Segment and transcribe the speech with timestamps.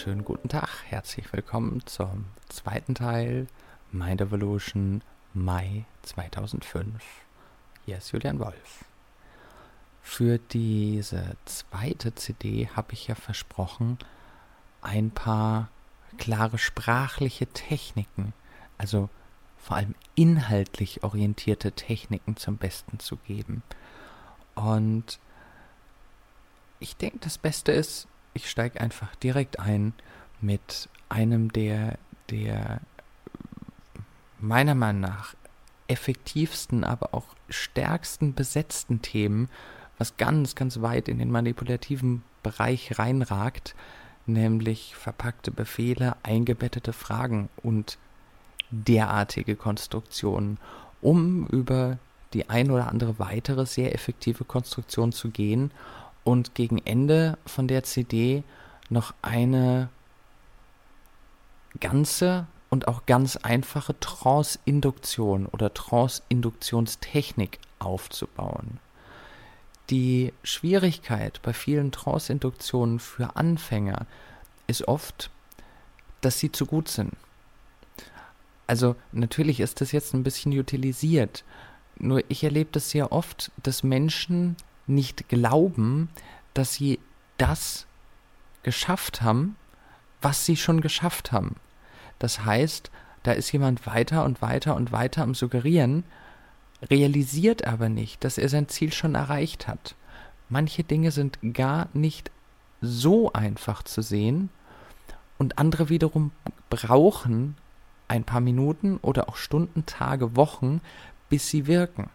[0.00, 0.70] Wunderschönen guten Tag.
[0.86, 3.48] Herzlich willkommen zum zweiten Teil
[3.92, 5.02] Mind Evolution
[5.34, 6.94] Mai 2005.
[7.84, 8.86] Hier ist Julian Wolf.
[10.00, 13.98] Für diese zweite CD habe ich ja versprochen,
[14.80, 15.68] ein paar
[16.16, 18.32] klare sprachliche Techniken,
[18.78, 19.10] also
[19.58, 23.62] vor allem inhaltlich orientierte Techniken zum Besten zu geben.
[24.54, 25.18] Und
[26.78, 29.92] ich denke, das Beste ist, ich steige einfach direkt ein
[30.40, 31.98] mit einem der,
[32.30, 32.80] der
[34.38, 35.34] meiner Meinung nach
[35.88, 39.48] effektivsten, aber auch stärksten besetzten Themen,
[39.98, 43.74] was ganz, ganz weit in den manipulativen Bereich reinragt,
[44.26, 47.98] nämlich verpackte Befehle, eingebettete Fragen und
[48.70, 50.58] derartige Konstruktionen,
[51.02, 51.98] um über
[52.32, 55.72] die ein oder andere weitere sehr effektive Konstruktion zu gehen
[56.30, 58.42] und gegen Ende von der CD
[58.88, 59.88] noch eine
[61.78, 68.78] ganze und auch ganz einfache Trance-Induktion oder Trance-Induktionstechnik aufzubauen.
[69.90, 74.06] Die Schwierigkeit bei vielen Trance-Induktionen für Anfänger
[74.68, 75.30] ist oft,
[76.20, 77.12] dass sie zu gut sind.
[78.68, 81.44] Also natürlich ist das jetzt ein bisschen utilisiert,
[81.98, 84.56] nur ich erlebe das sehr oft, dass Menschen
[84.90, 86.08] nicht glauben,
[86.54, 86.98] dass sie
[87.38, 87.86] das
[88.62, 89.56] geschafft haben,
[90.20, 91.56] was sie schon geschafft haben.
[92.18, 92.90] Das heißt,
[93.22, 96.04] da ist jemand weiter und weiter und weiter am Suggerieren,
[96.90, 99.94] realisiert aber nicht, dass er sein Ziel schon erreicht hat.
[100.48, 102.30] Manche Dinge sind gar nicht
[102.80, 104.50] so einfach zu sehen
[105.38, 106.32] und andere wiederum
[106.70, 107.56] brauchen
[108.08, 110.80] ein paar Minuten oder auch Stunden, Tage, Wochen,
[111.28, 112.10] bis sie wirken.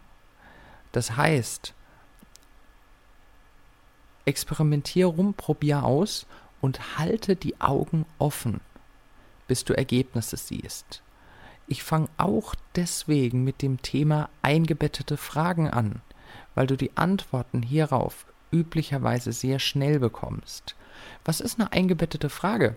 [0.92, 1.74] Das heißt,
[4.26, 6.26] experimentier rum, probier aus
[6.62, 8.60] und halte die Augen offen,
[9.48, 11.02] bis du Ergebnisse siehst.
[11.68, 16.02] Ich fange auch deswegen mit dem Thema eingebettete Fragen an,
[16.54, 20.76] weil du die Antworten hierauf üblicherweise sehr schnell bekommst.
[21.24, 22.76] Was ist eine eingebettete Frage?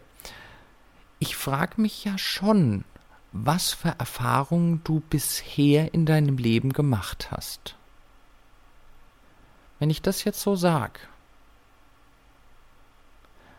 [1.19, 2.85] Ich frage mich ja schon,
[3.33, 7.77] was für Erfahrungen du bisher in deinem Leben gemacht hast.
[9.79, 11.09] Wenn ich das jetzt so sag,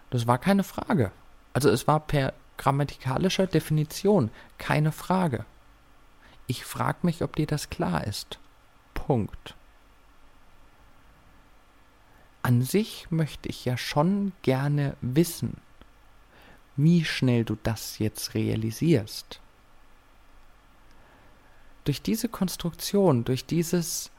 [0.10, 1.12] das war keine Frage.
[1.54, 5.46] Also es war per grammatikalischer Definition keine Frage.
[6.48, 8.40] Ich frage mich, ob dir das klar ist.
[8.94, 9.56] Punkt.
[12.42, 15.58] An sich möchte ich ja schon gerne wissen,
[16.76, 19.42] wie schnell du das jetzt realisierst.
[21.84, 24.12] Durch diese Konstruktion, durch dieses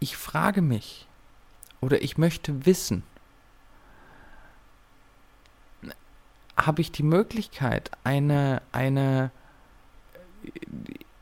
[0.00, 1.06] Ich frage mich
[1.80, 3.02] oder ich möchte wissen,
[6.66, 9.30] habe ich die Möglichkeit, eine, eine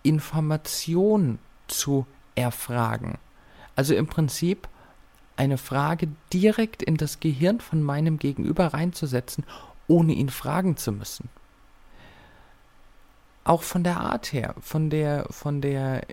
[0.03, 3.19] Information zu erfragen.
[3.77, 4.69] Also im Prinzip
[5.37, 9.45] eine Frage direkt in das Gehirn von meinem Gegenüber reinzusetzen,
[9.89, 11.29] ohne ihn fragen zu müssen.
[13.45, 16.07] Auch von der Art her, von der, von der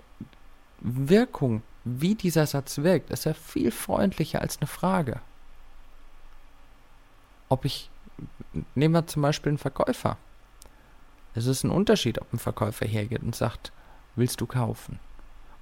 [0.80, 5.20] Wirkung, wie dieser Satz wirkt, ist er viel freundlicher als eine Frage.
[7.48, 7.90] Ob ich
[8.74, 10.16] nehmen wir zum Beispiel einen Verkäufer.
[11.34, 13.72] Es ist ein Unterschied, ob ein Verkäufer hergeht und sagt,
[14.16, 14.98] willst du kaufen?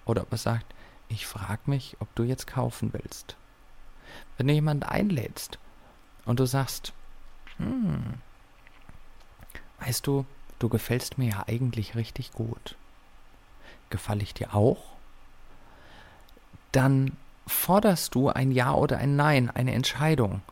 [0.06, 0.74] Oder ob er sagt,
[1.08, 3.36] ich frage mich, ob du jetzt kaufen willst.
[4.36, 5.58] Wenn du jemanden einlädst
[6.24, 6.92] und du sagst,
[7.58, 8.14] hm,
[9.80, 10.24] weißt du,
[10.58, 12.76] du gefällst mir ja eigentlich richtig gut.
[13.90, 14.82] Gefalle ich dir auch?
[16.72, 20.42] Dann forderst du ein Ja oder ein Nein, eine Entscheidung.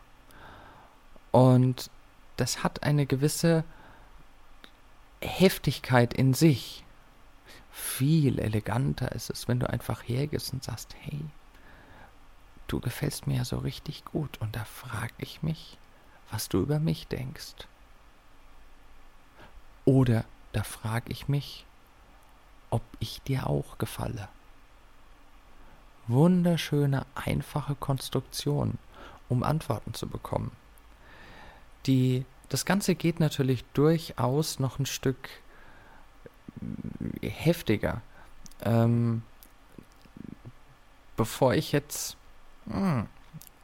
[1.31, 1.89] Und
[2.37, 3.63] das hat eine gewisse
[5.21, 6.83] Heftigkeit in sich.
[7.71, 11.19] Viel eleganter ist es, wenn du einfach hergehst und sagst, hey,
[12.67, 15.77] du gefällst mir ja so richtig gut und da frage ich mich,
[16.31, 17.67] was du über mich denkst.
[19.85, 21.65] Oder da frage ich mich,
[22.69, 24.27] ob ich dir auch gefalle.
[26.07, 28.77] Wunderschöne, einfache Konstruktion,
[29.29, 30.51] um Antworten zu bekommen.
[31.87, 35.29] Die, das Ganze geht natürlich durchaus noch ein Stück
[37.21, 38.01] heftiger.
[38.63, 39.23] Ähm,
[41.15, 42.17] bevor ich jetzt.
[42.69, 43.07] Hm,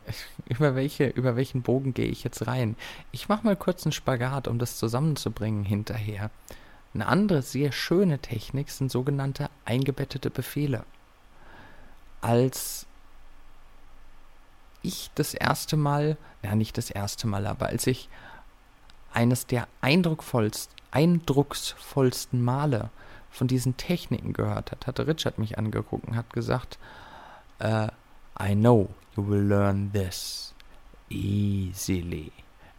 [0.49, 2.75] über, welche, über welchen Bogen gehe ich jetzt rein?
[3.11, 6.29] Ich mache mal kurz einen Spagat, um das zusammenzubringen hinterher.
[6.93, 10.85] Eine andere sehr schöne Technik sind sogenannte eingebettete Befehle.
[12.21, 12.85] Als
[14.83, 18.09] ich das erste Mal, ja nicht das erste Mal, aber als ich
[19.13, 22.89] eines der eindrucksvollsten, eindrucksvollsten Male
[23.31, 26.77] von diesen Techniken gehört hat, hatte Richard mich angeguckt und hat gesagt,
[27.61, 27.87] uh,
[28.39, 30.53] I know you will learn this
[31.09, 32.31] easily,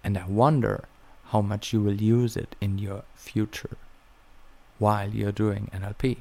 [0.03, 0.85] and I wonder
[1.33, 3.77] how much you will use it in your future
[4.79, 6.19] while you're doing NLP.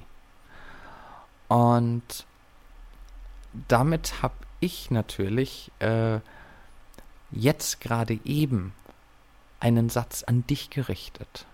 [1.48, 2.26] Und
[3.68, 6.20] damit habe ich natürlich äh,
[7.32, 8.74] jetzt gerade eben
[9.60, 11.46] einen Satz an dich gerichtet.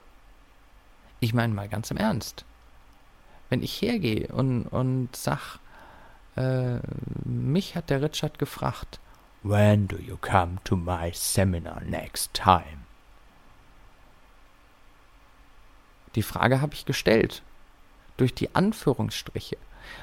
[1.19, 2.45] Ich meine mal ganz im Ernst.
[3.49, 5.59] Wenn ich hergehe und, und sag,
[6.35, 6.79] äh,
[7.25, 8.99] mich hat der Richard gefragt,
[9.41, 12.85] When do you come to my seminar next time?
[16.15, 17.41] Die Frage habe ich gestellt.
[18.17, 19.57] Durch die Anführungsstriche.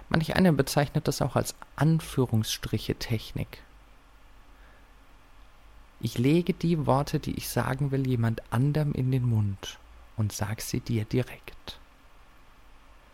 [0.09, 3.63] Manch einer bezeichnet das auch als Anführungsstriche-Technik.
[6.01, 9.79] Ich lege die Worte, die ich sagen will, jemand anderem in den Mund
[10.17, 11.79] und sag sie dir direkt.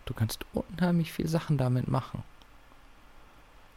[0.04, 2.22] Du kannst unheimlich viel Sachen damit machen.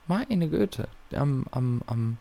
[0.08, 0.88] Meine Güte.
[1.14, 2.18] Am, am, am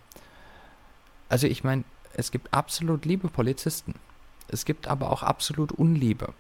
[1.29, 3.95] also ich meine, es gibt absolut liebe Polizisten.
[4.49, 6.35] Es gibt aber auch absolut Unliebe.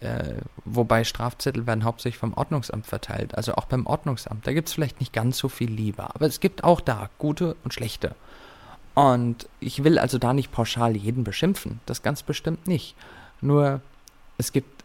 [0.00, 3.34] Äh, wobei Strafzettel werden hauptsächlich vom Ordnungsamt verteilt.
[3.34, 4.46] Also auch beim Ordnungsamt.
[4.46, 6.04] Da gibt es vielleicht nicht ganz so viel Liebe.
[6.14, 8.14] Aber es gibt auch da gute und schlechte.
[8.94, 11.80] Und ich will also da nicht pauschal jeden beschimpfen.
[11.86, 12.94] Das ganz bestimmt nicht.
[13.40, 13.80] Nur
[14.38, 14.84] es gibt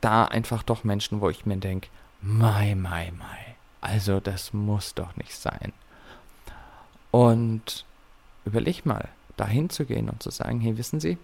[0.00, 1.88] da einfach doch Menschen, wo ich mir denke,
[2.20, 3.56] mai, mai, mai.
[3.80, 5.72] Also das muss doch nicht sein.
[7.10, 7.84] Und
[8.44, 11.18] überleg mal, da hinzugehen und zu sagen, hey, wissen Sie,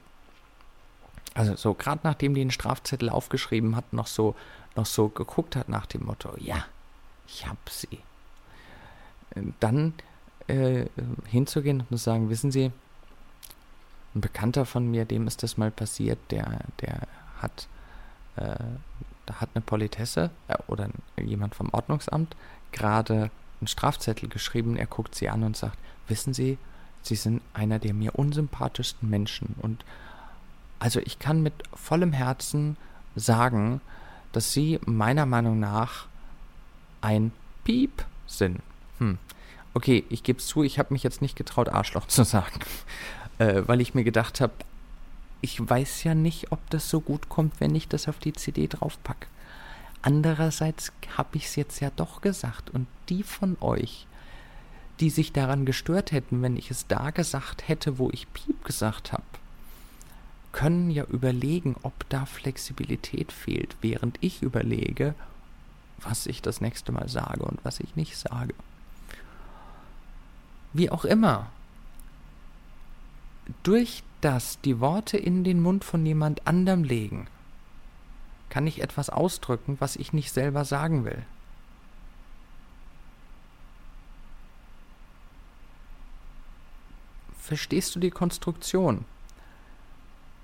[1.40, 4.34] also so gerade nachdem die den Strafzettel aufgeschrieben hat, noch so,
[4.76, 6.64] noch so geguckt hat nach dem Motto, ja,
[7.26, 8.00] ich hab sie.
[9.60, 9.94] Dann
[10.48, 10.86] äh,
[11.26, 12.72] hinzugehen und zu sagen, wissen Sie,
[14.14, 17.06] ein Bekannter von mir, dem ist das mal passiert, der, der
[17.40, 17.68] hat,
[18.36, 18.56] äh,
[19.26, 22.34] da hat eine Politesse äh, oder jemand vom Ordnungsamt
[22.72, 23.30] gerade
[23.60, 24.76] einen Strafzettel geschrieben.
[24.76, 25.78] Er guckt sie an und sagt,
[26.08, 26.58] wissen Sie,
[27.02, 29.84] Sie sind einer der mir unsympathischsten Menschen und
[30.80, 32.76] also ich kann mit vollem Herzen
[33.14, 33.80] sagen,
[34.32, 36.06] dass sie meiner Meinung nach
[37.00, 37.32] ein
[37.64, 38.60] Piep sind.
[38.98, 39.18] Hm.
[39.74, 42.60] Okay, ich gebe zu, ich habe mich jetzt nicht getraut, Arschloch zu sagen,
[43.38, 44.52] äh, weil ich mir gedacht habe,
[45.42, 48.66] ich weiß ja nicht, ob das so gut kommt, wenn ich das auf die CD
[48.66, 49.26] draufpacke.
[50.02, 54.06] Andererseits habe ich es jetzt ja doch gesagt und die von euch,
[54.98, 59.12] die sich daran gestört hätten, wenn ich es da gesagt hätte, wo ich Piep gesagt
[59.12, 59.22] habe,
[60.52, 65.14] können ja überlegen, ob da Flexibilität fehlt, während ich überlege,
[65.98, 68.54] was ich das nächste Mal sage und was ich nicht sage.
[70.72, 71.50] Wie auch immer,
[73.62, 77.26] durch das die Worte in den Mund von jemand anderem legen,
[78.48, 81.24] kann ich etwas ausdrücken, was ich nicht selber sagen will.
[87.38, 89.04] Verstehst du die Konstruktion?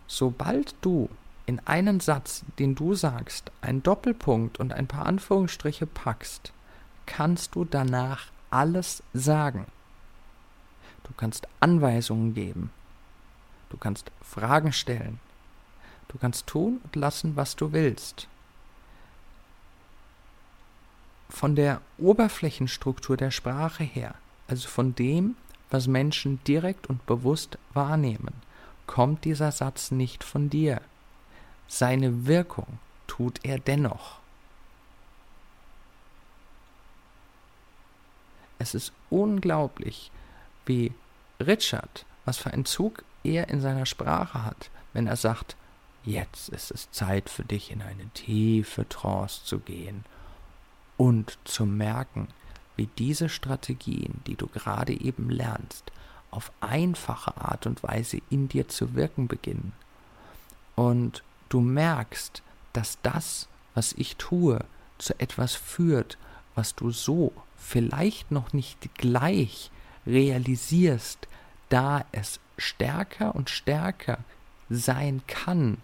[0.06, 1.08] Sobald du
[1.46, 6.52] in einen Satz, den du sagst, einen Doppelpunkt und ein paar Anführungsstriche packst,
[7.06, 9.66] kannst du danach alles sagen.
[11.04, 12.70] Du kannst Anweisungen geben.
[13.70, 15.20] Du kannst Fragen stellen.
[16.08, 18.28] Du kannst tun und lassen, was du willst.
[21.28, 24.14] Von der Oberflächenstruktur der Sprache her,
[24.48, 25.36] also von dem,
[25.70, 28.34] was Menschen direkt und bewusst wahrnehmen,
[28.86, 30.80] kommt dieser Satz nicht von dir.
[31.68, 34.18] Seine Wirkung tut er dennoch.
[38.58, 40.10] Es ist unglaublich,
[40.64, 40.92] wie
[41.40, 45.56] Richard, was für einen Zug er in seiner Sprache hat, wenn er sagt,
[46.04, 50.04] jetzt ist es Zeit für dich in eine tiefe Trance zu gehen
[50.96, 52.28] und zu merken,
[52.76, 55.90] wie diese Strategien, die du gerade eben lernst,
[56.36, 59.72] auf einfache Art und Weise in dir zu wirken beginnen.
[60.74, 62.42] Und du merkst,
[62.74, 64.62] dass das, was ich tue,
[64.98, 66.18] zu etwas führt,
[66.54, 69.70] was du so vielleicht noch nicht gleich
[70.06, 71.26] realisierst,
[71.70, 74.18] da es stärker und stärker
[74.68, 75.78] sein kann,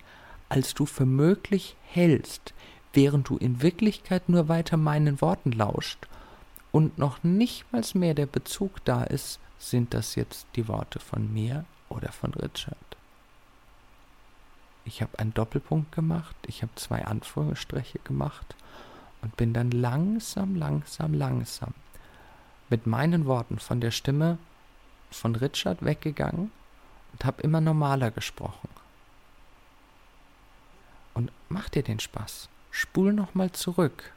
[0.49, 2.53] als du für möglich hältst,
[2.93, 6.07] während du in Wirklichkeit nur weiter meinen Worten lauscht
[6.73, 11.33] und noch nicht mal mehr der Bezug da ist, sind das jetzt die Worte von
[11.33, 12.77] mir oder von Richard.
[14.85, 18.57] Ich habe einen Doppelpunkt gemacht, ich habe zwei Anführungsstriche gemacht
[19.23, 21.75] und bin dann langsam, langsam, langsam
[22.69, 24.39] mit meinen Worten von der Stimme
[25.11, 26.51] von Richard weggegangen
[27.13, 28.69] und habe immer normaler gesprochen.
[31.15, 32.49] Und mach dir den Spaß.
[32.71, 34.13] Spul nochmal zurück.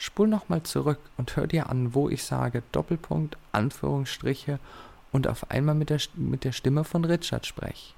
[0.00, 4.58] Spul nochmal zurück und hör dir an, wo ich sage Doppelpunkt, Anführungsstriche
[5.12, 7.92] und auf einmal mit der, mit der Stimme von Richard spreche.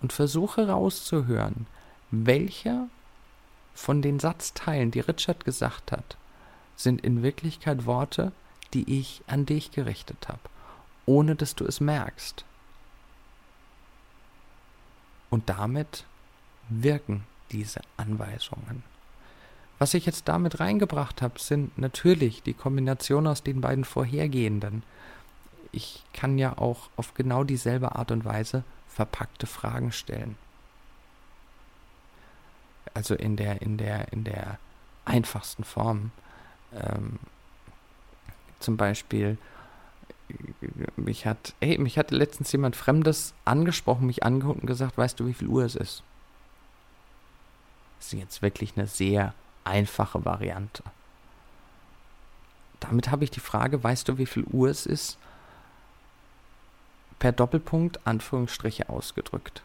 [0.00, 1.66] Und versuche rauszuhören,
[2.10, 2.88] welcher
[3.74, 6.16] von den Satzteilen, die Richard gesagt hat,
[6.74, 8.32] sind in Wirklichkeit Worte,
[8.72, 10.40] die ich an dich gerichtet habe,
[11.04, 12.46] ohne dass du es merkst.
[15.28, 16.06] Und damit
[16.70, 18.87] wirken diese Anweisungen.
[19.78, 24.82] Was ich jetzt damit reingebracht habe, sind natürlich die Kombination aus den beiden vorhergehenden.
[25.70, 30.36] Ich kann ja auch auf genau dieselbe Art und Weise verpackte Fragen stellen.
[32.94, 34.58] Also in der, in der, in der
[35.04, 36.10] einfachsten Form.
[36.74, 37.18] Ähm,
[38.58, 39.38] zum Beispiel,
[40.96, 45.26] mich hat, ey, mich hatte letztens jemand Fremdes angesprochen, mich angeguckt und gesagt, weißt du,
[45.26, 46.02] wie viel Uhr es ist?
[47.98, 49.34] Das ist jetzt wirklich eine sehr
[49.68, 50.82] einfache Variante.
[52.80, 55.18] Damit habe ich die Frage, weißt du, wie viel Uhr es ist?
[57.18, 59.62] Per Doppelpunkt Anführungsstriche ausgedrückt.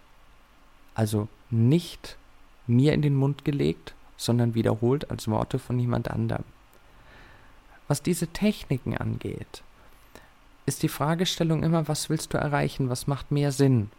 [0.96, 2.18] Also nicht
[2.66, 6.46] mir in den Mund gelegt, sondern wiederholt als Worte von jemand anderem.
[7.88, 9.63] Was diese Techniken angeht,
[10.66, 13.92] ist die Fragestellung immer, was willst du erreichen, was macht mehr Sinn?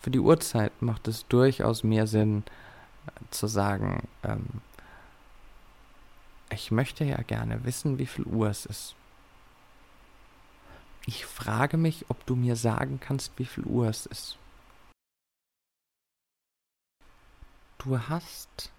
[0.00, 2.44] Für die Uhrzeit macht es durchaus mehr Sinn
[3.06, 4.46] äh, zu sagen, ähm,
[6.50, 8.94] ich möchte ja gerne wissen, wie viel Uhr es ist.
[11.06, 14.38] Ich frage mich, ob du mir sagen kannst, wie viel Uhr es ist.
[17.78, 18.72] Du hast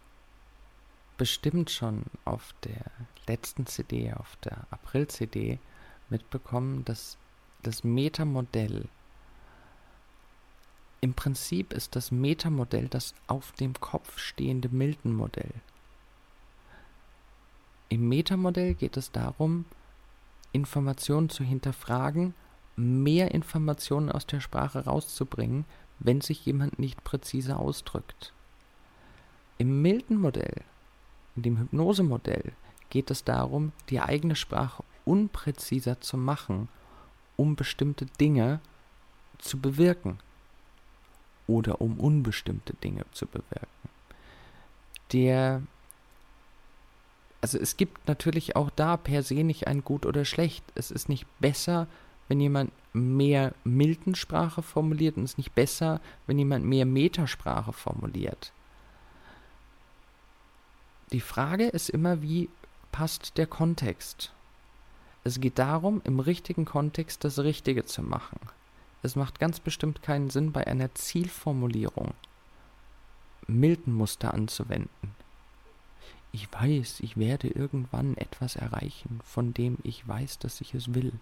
[1.18, 2.86] bestimmt schon auf der
[3.28, 5.60] letzten CD, auf der April-CD,
[6.10, 7.18] mitbekommen, dass
[7.64, 8.88] das Metamodell
[11.02, 15.54] im Prinzip ist das Metamodell das auf dem Kopf stehende Milton-Modell.
[17.90, 19.66] Im Metamodell geht es darum,
[20.52, 22.34] Informationen zu hinterfragen,
[22.76, 25.66] mehr Informationen aus der Sprache rauszubringen,
[26.00, 28.34] wenn sich jemand nicht präzise ausdrückt.
[29.58, 30.62] Im Milton-Modell
[31.36, 32.54] in dem Hypnosemodell
[32.90, 36.70] geht es darum, die eigene Sprache unpräziser zu machen,
[37.36, 38.60] um bestimmte Dinge
[39.38, 40.20] zu bewirken
[41.48, 43.68] oder um unbestimmte Dinge zu bewirken.
[45.12, 45.64] Der
[47.42, 50.64] also es gibt natürlich auch da per se nicht ein gut oder schlecht.
[50.76, 51.88] Es ist nicht besser,
[52.28, 58.52] wenn jemand mehr Miltensprache formuliert und es ist nicht besser, wenn jemand mehr Metasprache formuliert.
[61.12, 62.50] Die Frage ist immer, wie
[62.92, 64.32] passt der Kontext?
[65.24, 68.40] Es geht darum, im richtigen Kontext das Richtige zu machen.
[69.02, 72.14] Es macht ganz bestimmt keinen Sinn, bei einer Zielformulierung
[73.48, 75.19] Milton-Muster anzuwenden.
[76.32, 81.14] Ich weiß, ich werde irgendwann etwas erreichen, von dem ich weiß, dass ich es will,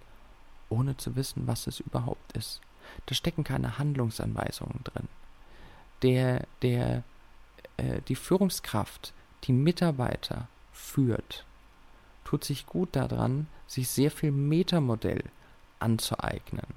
[0.69, 2.61] ohne zu wissen, was es überhaupt ist.
[3.05, 5.07] Da stecken keine Handlungsanweisungen drin.
[6.01, 7.03] Der, der,
[7.77, 11.45] äh, die Führungskraft die Mitarbeiter führt,
[12.23, 15.23] tut sich gut daran, sich sehr viel Metamodell
[15.79, 16.67] anzueignen,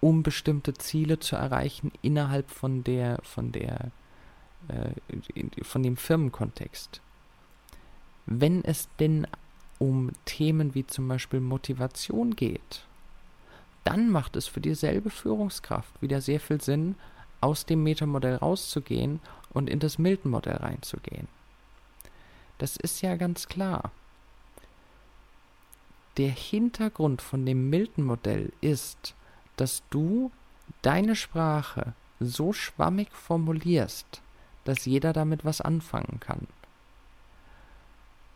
[0.00, 3.90] um bestimmte Ziele zu erreichen innerhalb von der, von der,
[4.68, 7.00] äh, von dem Firmenkontext.
[8.26, 9.26] Wenn es denn
[9.78, 12.84] um Themen wie zum Beispiel Motivation geht,
[13.84, 16.96] dann macht es für dieselbe Führungskraft wieder sehr viel Sinn,
[17.40, 21.28] aus dem Metamodell rauszugehen und in das Milton-Modell reinzugehen.
[22.58, 23.92] Das ist ja ganz klar.
[26.16, 29.14] Der Hintergrund von dem Milton-Modell ist,
[29.56, 30.32] dass du
[30.82, 34.22] deine Sprache so schwammig formulierst,
[34.66, 36.46] dass jeder damit was anfangen kann.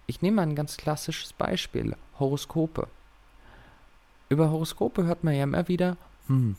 [0.06, 2.88] Ich nehme ein ganz klassisches Beispiel, Horoskope.
[4.28, 6.56] Über Horoskope hört man ja immer wieder, hm,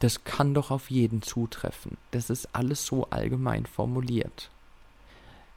[0.00, 1.96] das kann doch auf jeden zutreffen.
[2.10, 4.50] Das ist alles so allgemein formuliert.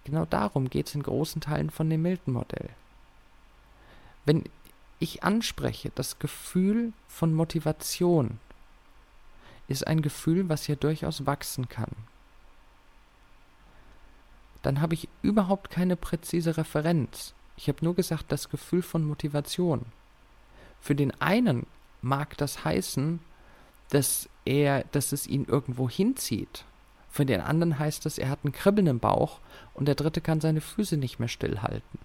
[0.03, 2.69] Genau darum geht es in großen Teilen von dem Milton-Modell.
[4.25, 4.43] Wenn
[4.99, 8.39] ich anspreche, das Gefühl von Motivation
[9.67, 11.91] ist ein Gefühl, was ja durchaus wachsen kann.
[14.65, 17.35] Dann habe ich überhaupt keine präzise Referenz.
[17.55, 19.85] Ich habe nur gesagt, das Gefühl von Motivation.
[20.81, 21.67] Für den einen
[22.01, 23.19] mag das heißen,
[23.91, 26.65] dass er, dass es ihn irgendwo hinzieht.
[27.11, 29.39] Für den anderen heißt es, er hat ein Kribbeln im Bauch
[29.75, 31.99] und der dritte kann seine Füße nicht mehr stillhalten.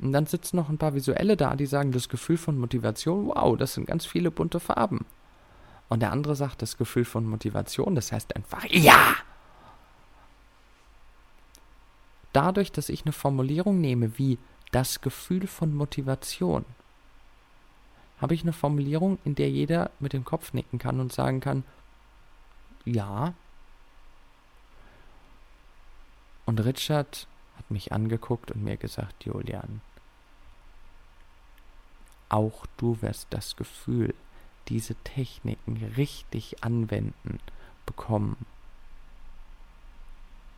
[0.00, 3.54] Und dann sitzen noch ein paar Visuelle da, die sagen, das Gefühl von Motivation, wow,
[3.54, 5.04] das sind ganz viele bunte Farben.
[5.90, 9.14] Und der andere sagt, das Gefühl von Motivation, das heißt einfach, ja!
[12.32, 14.38] Dadurch, dass ich eine Formulierung nehme wie
[14.70, 16.64] das Gefühl von Motivation,
[18.20, 21.64] habe ich eine Formulierung, in der jeder mit dem Kopf nicken kann und sagen kann,
[22.84, 23.34] ja.
[26.46, 27.26] Und Richard
[27.58, 29.80] hat mich angeguckt und mir gesagt, Julian,
[32.28, 34.14] auch du wirst das Gefühl,
[34.68, 37.40] diese Techniken richtig anwenden,
[37.84, 38.36] bekommen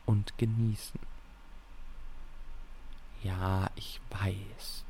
[0.05, 0.99] und genießen.
[3.25, 4.83] Ja, ich weiß.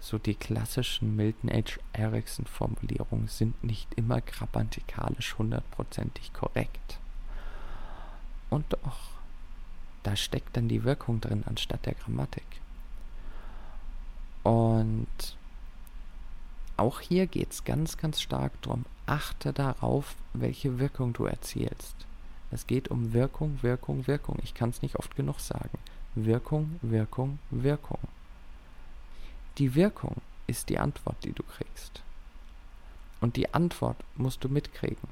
[0.00, 1.78] So die klassischen Milton H.
[1.92, 6.98] Erickson Formulierungen sind nicht immer grammatikalisch hundertprozentig korrekt.
[8.50, 8.98] Und doch,
[10.02, 12.46] da steckt dann die Wirkung drin anstatt der Grammatik.
[14.42, 15.36] Und
[16.76, 21.94] auch hier geht es ganz, ganz stark darum, achte darauf, welche Wirkung du erzielst.
[22.50, 24.40] Es geht um Wirkung, Wirkung, Wirkung.
[24.42, 25.78] Ich kann es nicht oft genug sagen.
[26.16, 27.98] Wirkung, Wirkung, Wirkung.
[29.58, 32.02] Die Wirkung ist die Antwort, die du kriegst.
[33.20, 35.08] Und die Antwort musst du mitkriegen.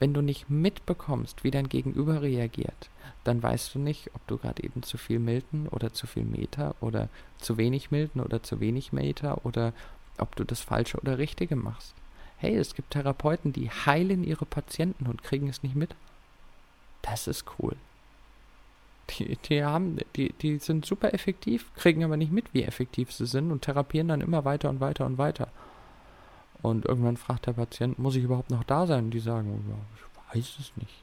[0.00, 2.90] Wenn du nicht mitbekommst, wie dein Gegenüber reagiert,
[3.24, 6.74] dann weißt du nicht, ob du gerade eben zu viel Milton oder zu viel Meter
[6.80, 9.72] oder zu wenig Milton oder zu wenig Meter oder
[10.18, 11.94] ob du das Falsche oder Richtige machst.
[12.36, 15.94] Hey, es gibt Therapeuten, die heilen ihre Patienten und kriegen es nicht mit.
[17.00, 17.76] Das ist cool.
[19.18, 23.26] Die, die, haben, die, die sind super effektiv, kriegen aber nicht mit, wie effektiv sie
[23.26, 25.48] sind und therapieren dann immer weiter und weiter und weiter.
[26.62, 29.06] Und irgendwann fragt der Patient, muss ich überhaupt noch da sein?
[29.06, 31.02] Und die sagen, ja, ich weiß es nicht.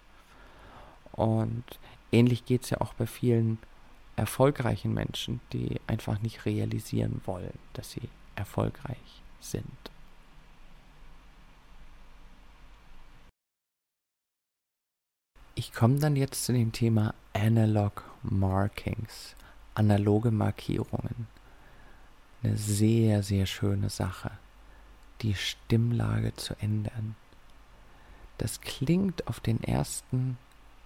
[1.12, 1.64] Und
[2.12, 3.58] ähnlich geht es ja auch bei vielen
[4.16, 9.66] erfolgreichen Menschen, die einfach nicht realisieren wollen, dass sie erfolgreich sind.
[15.60, 19.36] Ich komme dann jetzt zu dem Thema Analog Markings,
[19.76, 21.28] analoge Markierungen.
[22.42, 24.32] Eine sehr, sehr schöne Sache,
[25.22, 27.18] die Stimmlage zu ändern.
[28.38, 30.38] Das klingt auf den ersten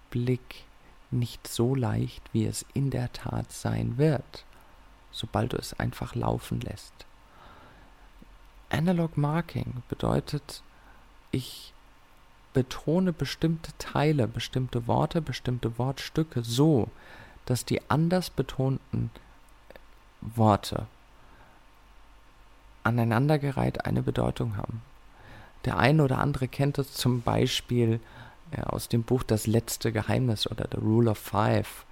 [0.09, 0.63] Blick
[1.11, 4.43] nicht so leicht, wie es in der Tat sein wird,
[5.11, 6.95] sobald du es einfach laufen lässt.
[8.71, 10.63] Analog Marking bedeutet,
[11.29, 11.72] ich
[12.53, 16.89] betone bestimmte Teile, bestimmte Worte, bestimmte Wortstücke so,
[17.45, 19.09] dass die anders betonten
[20.21, 20.87] Worte
[22.83, 24.81] aneinandergereiht eine Bedeutung haben.
[25.65, 27.99] Der eine oder andere kennt es zum Beispiel
[28.55, 31.85] ja, aus dem Buch Das letzte Geheimnis oder The Rule of Five.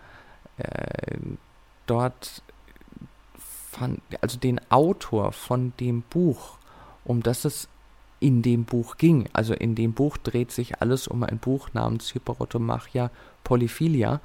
[0.58, 1.18] Äh,
[1.86, 2.42] dort
[3.38, 6.58] fand, also den Autor von dem Buch
[7.04, 7.68] um das es
[8.22, 9.28] in dem Buch ging.
[9.34, 13.12] Also in dem Buch dreht sich alles um ein Buch namens Hyperotomachia
[13.44, 14.22] Polyphilia.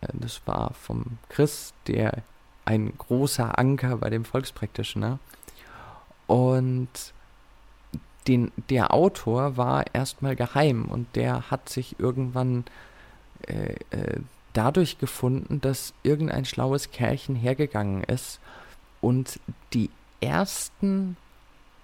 [0.00, 2.22] Äh, das war vom Chris, der
[2.64, 5.18] ein großer Anker bei dem Volkspraktischen.
[6.26, 6.88] Und
[8.26, 12.64] den, der Autor war erstmal geheim und der hat sich irgendwann
[13.46, 14.20] äh, äh,
[14.54, 18.40] dadurch gefunden, dass irgendein schlaues Kerlchen hergegangen ist
[19.02, 19.40] und
[19.74, 21.16] die ersten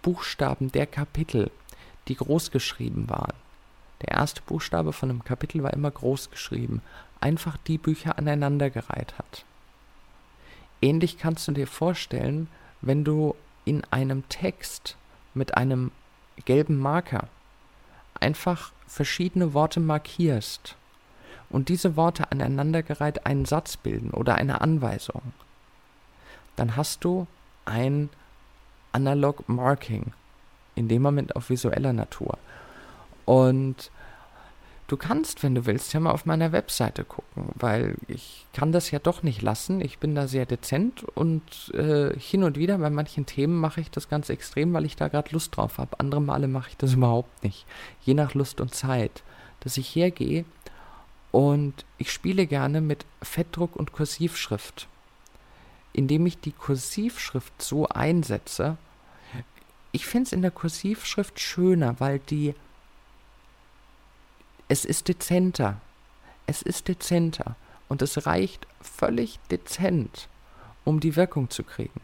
[0.02, 1.50] Buchstaben der Kapitel,
[2.08, 3.34] die groß geschrieben waren.
[4.02, 6.82] Der erste Buchstabe von einem Kapitel war immer groß geschrieben,
[7.20, 9.44] einfach die Bücher aneinandergereiht hat.
[10.80, 12.48] Ähnlich kannst du dir vorstellen,
[12.80, 13.34] wenn du
[13.64, 14.96] in einem Text
[15.34, 15.92] mit einem
[16.44, 17.28] gelben Marker
[18.18, 20.76] einfach verschiedene Worte markierst
[21.50, 25.20] und diese Worte aneinandergereiht einen Satz bilden oder eine Anweisung,
[26.56, 27.26] dann hast du
[27.66, 28.08] ein
[28.92, 30.12] Analog Marking.
[30.74, 32.38] In dem Moment auf visueller Natur.
[33.24, 33.90] Und
[34.86, 38.90] du kannst, wenn du willst, ja mal auf meiner Webseite gucken, weil ich kann das
[38.90, 39.80] ja doch nicht lassen.
[39.80, 41.42] Ich bin da sehr dezent und
[41.74, 45.08] äh, hin und wieder bei manchen Themen mache ich das ganz extrem, weil ich da
[45.08, 45.98] gerade Lust drauf habe.
[46.00, 47.66] Andere Male mache ich das überhaupt nicht.
[48.02, 49.22] Je nach Lust und Zeit.
[49.60, 50.44] Dass ich hergehe
[51.30, 54.88] und ich spiele gerne mit Fettdruck und Kursivschrift
[55.92, 58.76] indem ich die Kursivschrift so einsetze.
[59.92, 62.54] Ich finde es in der Kursivschrift schöner, weil die.
[64.68, 65.80] Es ist dezenter.
[66.46, 67.56] Es ist dezenter.
[67.88, 70.28] Und es reicht völlig dezent,
[70.84, 72.00] um die Wirkung zu kriegen.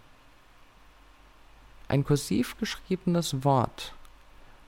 [1.88, 3.94] Ein kursiv geschriebenes Wort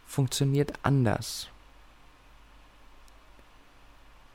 [0.07, 1.49] funktioniert anders.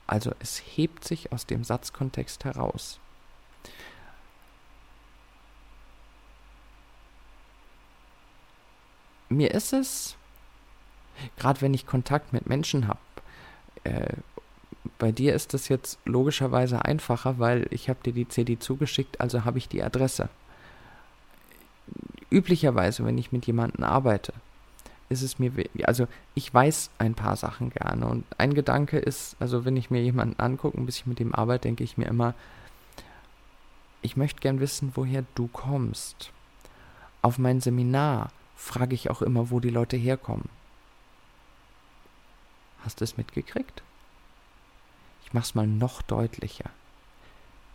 [0.05, 2.99] Also es hebt sich aus dem Satzkontext heraus.
[9.33, 10.15] Mir ist es,
[11.37, 12.99] gerade wenn ich Kontakt mit Menschen habe,
[13.83, 14.13] äh,
[14.99, 19.45] bei dir ist das jetzt logischerweise einfacher, weil ich habe dir die CD zugeschickt, also
[19.45, 20.29] habe ich die Adresse.
[22.29, 24.33] Üblicherweise, wenn ich mit jemandem arbeite,
[25.09, 25.51] ist es mir,
[25.83, 30.01] also ich weiß ein paar Sachen gerne und ein Gedanke ist, also wenn ich mir
[30.01, 32.33] jemanden angucke, bis ich mit dem arbeite, denke ich mir immer,
[34.01, 36.31] ich möchte gern wissen, woher du kommst.
[37.21, 38.31] Auf mein Seminar
[38.63, 40.47] frage ich auch immer, wo die Leute herkommen.
[42.83, 43.83] Hast du es mitgekriegt?
[45.25, 46.69] Ich mach's mal noch deutlicher.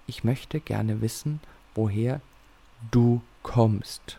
[0.07, 1.41] Ich möchte gerne wissen,
[1.75, 2.21] woher
[2.91, 4.19] du kommst.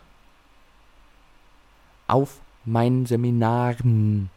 [2.06, 4.30] Auf meinen Seminaren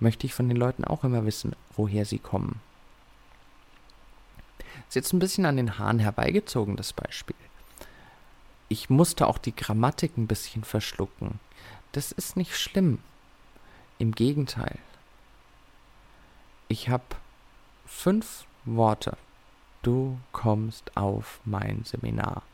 [0.00, 2.60] möchte ich von den Leuten auch immer wissen, woher sie kommen.
[4.88, 7.36] Ist jetzt ein bisschen an den Haaren herbeigezogen, das Beispiel.
[8.72, 11.40] Ich musste auch die Grammatik ein bisschen verschlucken.
[11.92, 13.00] Das ist nicht schlimm.
[13.98, 14.78] Im Gegenteil.
[16.68, 17.04] Ich habe
[17.84, 19.18] fünf Worte.
[19.82, 22.44] Du kommst auf mein Seminar.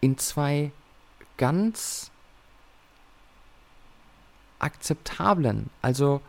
[0.00, 0.72] In zwei
[1.36, 2.10] ganz
[4.58, 6.20] akzeptablen, also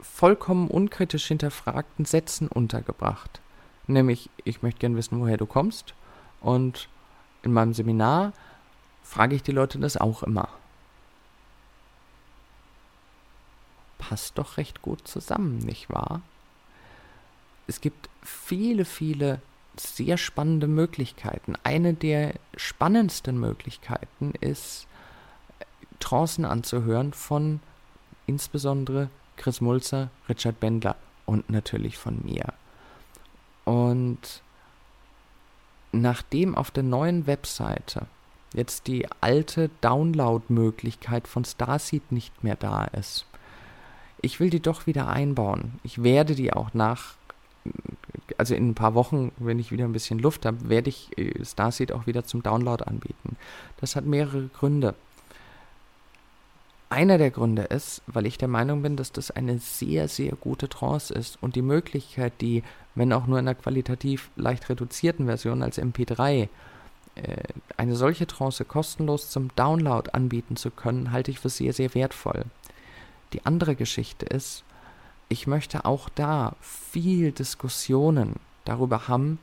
[0.00, 3.40] vollkommen unkritisch hinterfragten Sätzen untergebracht.
[3.86, 5.94] Nämlich, ich möchte gern wissen, woher du kommst.
[6.40, 6.88] Und
[7.42, 8.32] in meinem Seminar
[9.02, 10.48] frage ich die Leute das auch immer.
[13.98, 16.22] Passt doch recht gut zusammen, nicht wahr?
[17.66, 19.40] Es gibt viele, viele
[19.76, 21.54] sehr spannende Möglichkeiten.
[21.64, 24.86] Eine der spannendsten Möglichkeiten ist,
[26.00, 27.60] Trancen anzuhören von
[28.26, 32.52] insbesondere Chris Mulzer, Richard Bendler und natürlich von mir.
[33.64, 34.42] Und
[35.92, 38.06] nachdem auf der neuen Webseite
[38.54, 43.26] jetzt die alte Download-Möglichkeit von Starseed nicht mehr da ist,
[44.20, 45.80] ich will die doch wieder einbauen.
[45.82, 47.14] Ich werde die auch nach,
[48.38, 51.44] also in ein paar Wochen, wenn ich wieder ein bisschen Luft habe, werde ich äh,
[51.44, 53.36] Starseed auch wieder zum Download anbieten.
[53.80, 54.94] Das hat mehrere Gründe.
[56.92, 60.68] Einer der Gründe ist, weil ich der Meinung bin, dass das eine sehr, sehr gute
[60.68, 62.62] Trance ist und die Möglichkeit, die,
[62.94, 66.50] wenn auch nur in einer qualitativ leicht reduzierten Version als MP3,
[67.14, 67.36] äh,
[67.78, 72.44] eine solche Trance kostenlos zum Download anbieten zu können, halte ich für sehr, sehr wertvoll.
[73.32, 74.62] Die andere Geschichte ist,
[75.30, 78.34] ich möchte auch da viel Diskussionen
[78.66, 79.38] darüber haben,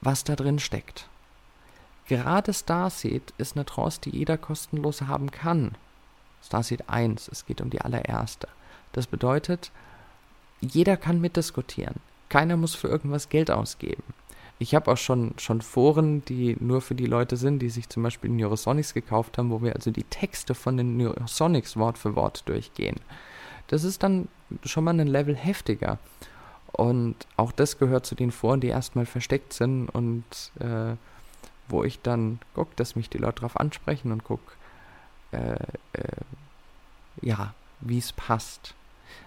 [0.00, 1.08] was da drin steckt.
[2.06, 5.74] Gerade Starseed ist eine Trance, die jeder kostenlos haben kann.
[6.44, 8.48] Starseed 1, es geht um die allererste.
[8.92, 9.70] Das bedeutet,
[10.60, 11.96] jeder kann mitdiskutieren.
[12.28, 14.02] Keiner muss für irgendwas Geld ausgeben.
[14.58, 18.02] Ich habe auch schon, schon Foren, die nur für die Leute sind, die sich zum
[18.02, 22.48] Beispiel Neurosonics gekauft haben, wo wir also die Texte von den Neurosonics Wort für Wort
[22.48, 22.96] durchgehen.
[23.66, 24.28] Das ist dann
[24.64, 25.98] schon mal ein Level heftiger.
[26.72, 30.24] Und auch das gehört zu den Foren, die erstmal versteckt sind und
[30.60, 30.96] äh,
[31.68, 34.52] wo ich dann gucke, dass mich die Leute darauf ansprechen und gucke,
[35.34, 36.20] äh, äh,
[37.22, 38.74] ja, wie es passt.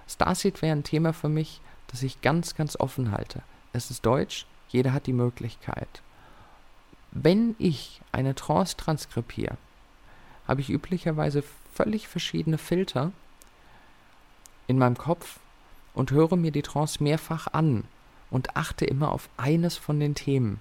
[0.07, 3.41] Starseed wäre ein Thema für mich, das ich ganz, ganz offen halte.
[3.73, 6.01] Es ist Deutsch, jeder hat die Möglichkeit.
[7.11, 9.57] Wenn ich eine Trance transkribiere,
[10.47, 11.43] habe ich üblicherweise
[11.73, 13.11] völlig verschiedene Filter
[14.67, 15.39] in meinem Kopf
[15.93, 17.85] und höre mir die Trance mehrfach an
[18.29, 20.59] und achte immer auf eines von den Themen.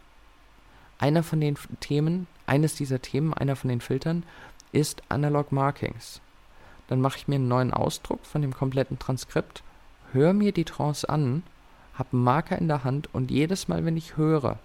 [0.98, 4.22] Einer von den Themen, eines dieser Themen, einer von den Filtern
[4.72, 6.20] ist Analog Markings.
[6.88, 9.62] Dann mache ich mir einen neuen Ausdruck von dem kompletten Transkript,
[10.12, 11.42] höre mir die Trance an,
[11.94, 14.58] habe einen Marker in der Hand und jedes Mal, wenn ich höre,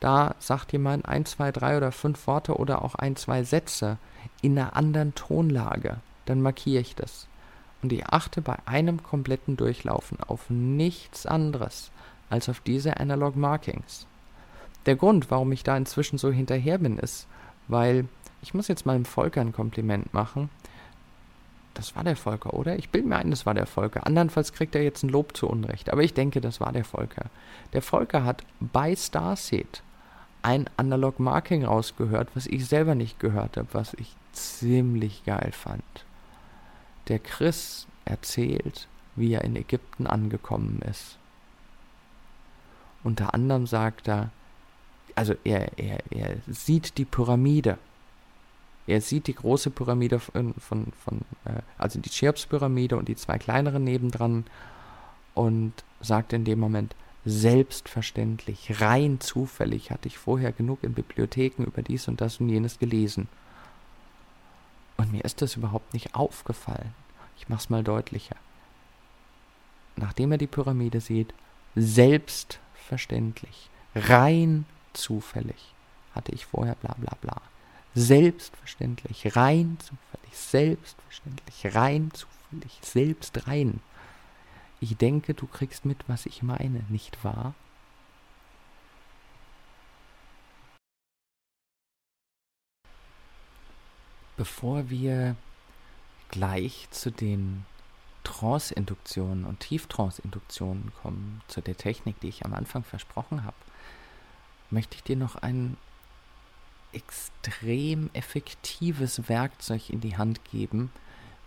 [0.00, 3.98] da sagt jemand ein, zwei, drei oder fünf Worte oder auch ein, zwei Sätze
[4.42, 7.26] in einer anderen Tonlage, dann markiere ich das.
[7.82, 11.90] Und ich achte bei einem kompletten Durchlaufen auf nichts anderes
[12.30, 14.06] als auf diese Analog Markings.
[14.86, 17.26] Der Grund, warum ich da inzwischen so hinterher bin, ist,
[17.68, 18.06] weil
[18.44, 20.50] ich muss jetzt mal dem Volker ein Kompliment machen.
[21.72, 22.78] Das war der Volker, oder?
[22.78, 24.06] Ich bilde mir ein, das war der Volker.
[24.06, 25.90] Andernfalls kriegt er jetzt ein Lob zu Unrecht.
[25.90, 27.30] Aber ich denke, das war der Volker.
[27.72, 29.82] Der Volker hat bei Starseed
[30.42, 35.82] ein Analog Marking rausgehört, was ich selber nicht gehört habe, was ich ziemlich geil fand.
[37.08, 41.16] Der Chris erzählt, wie er in Ägypten angekommen ist.
[43.02, 44.30] Unter anderem sagt er,
[45.14, 47.78] also er, er, er sieht die Pyramide
[48.86, 53.38] er sieht die große Pyramide von, von, von äh, also die Cheops-Pyramide und die zwei
[53.38, 54.44] kleineren nebendran
[55.34, 56.94] und sagt in dem Moment,
[57.24, 62.78] selbstverständlich, rein zufällig hatte ich vorher genug in Bibliotheken über dies und das und jenes
[62.78, 63.28] gelesen.
[64.98, 66.94] Und mir ist das überhaupt nicht aufgefallen.
[67.38, 68.36] Ich mach's mal deutlicher.
[69.96, 71.32] Nachdem er die Pyramide sieht,
[71.74, 75.74] selbstverständlich, rein zufällig,
[76.14, 77.40] hatte ich vorher bla bla bla.
[77.94, 83.80] Selbstverständlich, rein zufällig, selbstverständlich, rein zufällig, selbst rein.
[84.80, 87.54] Ich denke, du kriegst mit, was ich meine, nicht wahr?
[94.36, 95.36] Bevor wir
[96.30, 97.64] gleich zu den
[98.24, 103.56] Trance-Induktionen und Tieftrance-Induktionen kommen, zu der Technik, die ich am Anfang versprochen habe,
[104.70, 105.76] möchte ich dir noch ein
[106.94, 110.90] extrem effektives Werkzeug in die Hand geben,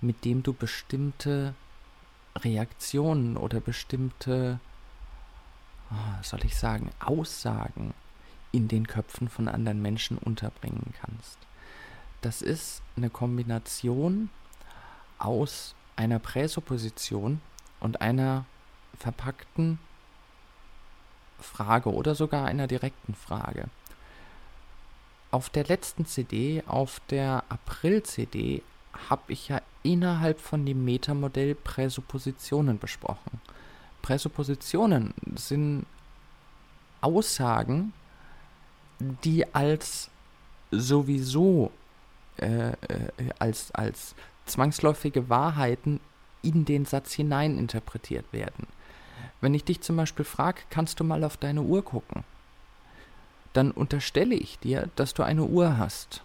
[0.01, 1.55] mit dem du bestimmte
[2.35, 4.59] Reaktionen oder bestimmte,
[5.91, 7.93] oh, soll ich sagen, Aussagen
[8.51, 11.37] in den Köpfen von anderen Menschen unterbringen kannst.
[12.21, 14.29] Das ist eine Kombination
[15.17, 17.41] aus einer Präsupposition
[17.79, 18.45] und einer
[18.97, 19.79] verpackten
[21.39, 23.69] Frage oder sogar einer direkten Frage.
[25.31, 28.61] Auf der letzten CD, auf der April-CD,
[29.09, 33.41] habe ich ja innerhalb von dem Metamodell Präsuppositionen besprochen.
[34.01, 35.85] Präsuppositionen sind
[37.01, 37.93] Aussagen,
[38.99, 40.09] die als
[40.71, 41.71] sowieso
[42.37, 42.75] äh, äh,
[43.39, 44.13] als, als
[44.45, 45.99] zwangsläufige Wahrheiten
[46.43, 48.67] in den Satz hinein interpretiert werden.
[49.41, 52.23] Wenn ich dich zum Beispiel frage, kannst du mal auf deine Uhr gucken?
[53.57, 56.21] Dann unterstelle ich dir, dass du eine Uhr hast.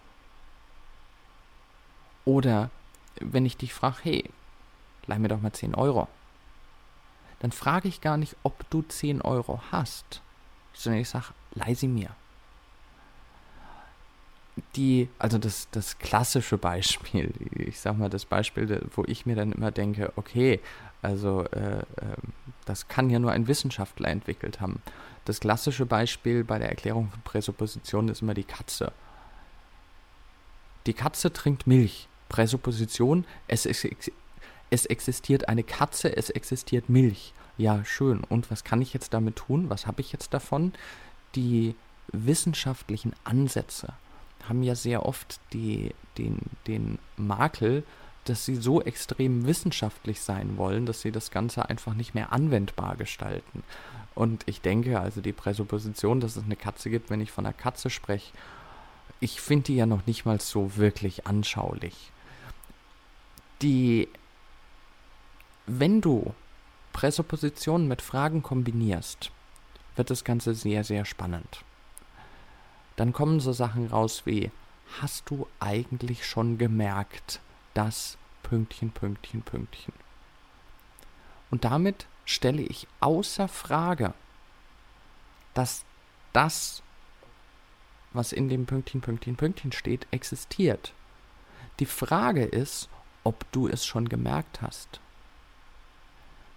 [2.26, 2.68] Oder
[3.20, 4.30] wenn ich dich frage, hey,
[5.06, 6.08] leih mir doch mal 10 Euro.
[7.40, 10.20] Dann frage ich gar nicht, ob du 10 Euro hast,
[10.74, 12.10] sondern ich sage, leih sie mir
[14.76, 19.52] die, also das, das klassische Beispiel, ich sag mal das Beispiel, wo ich mir dann
[19.52, 20.60] immer denke, okay,
[21.00, 21.84] also äh, äh,
[22.64, 24.83] das kann ja nur ein Wissenschaftler entwickelt haben.
[25.25, 28.92] Das klassische Beispiel bei der Erklärung von Präsuppositionen ist immer die Katze.
[30.87, 32.09] Die Katze trinkt Milch.
[32.29, 33.87] Präsupposition, es, es,
[34.70, 37.35] es existiert eine Katze, es existiert Milch.
[37.59, 38.25] Ja, schön.
[38.25, 39.68] Und was kann ich jetzt damit tun?
[39.68, 40.72] Was habe ich jetzt davon?
[41.35, 41.75] Die
[42.11, 43.92] wissenschaftlichen Ansätze
[44.48, 47.85] haben ja sehr oft die, den, den Makel,
[48.24, 52.96] dass sie so extrem wissenschaftlich sein wollen, dass sie das Ganze einfach nicht mehr anwendbar
[52.96, 53.62] gestalten.
[54.14, 57.54] Und ich denke, also die Präsupposition, dass es eine Katze gibt, wenn ich von einer
[57.54, 58.32] Katze spreche,
[59.20, 62.11] ich finde die ja noch nicht mal so wirklich anschaulich.
[63.62, 64.08] Die,
[65.66, 66.35] wenn du
[66.92, 69.30] Präsuppositionen mit Fragen kombinierst,
[69.96, 71.64] wird das Ganze sehr, sehr spannend
[72.96, 74.50] dann kommen so Sachen raus wie,
[75.00, 77.40] hast du eigentlich schon gemerkt,
[77.74, 79.94] dass Pünktchen, Pünktchen, Pünktchen.
[81.50, 84.14] Und damit stelle ich außer Frage,
[85.54, 85.85] dass
[86.32, 86.82] das,
[88.12, 90.92] was in dem Pünktchen, Pünktchen, Pünktchen steht, existiert.
[91.78, 92.88] Die Frage ist,
[93.24, 95.00] ob du es schon gemerkt hast.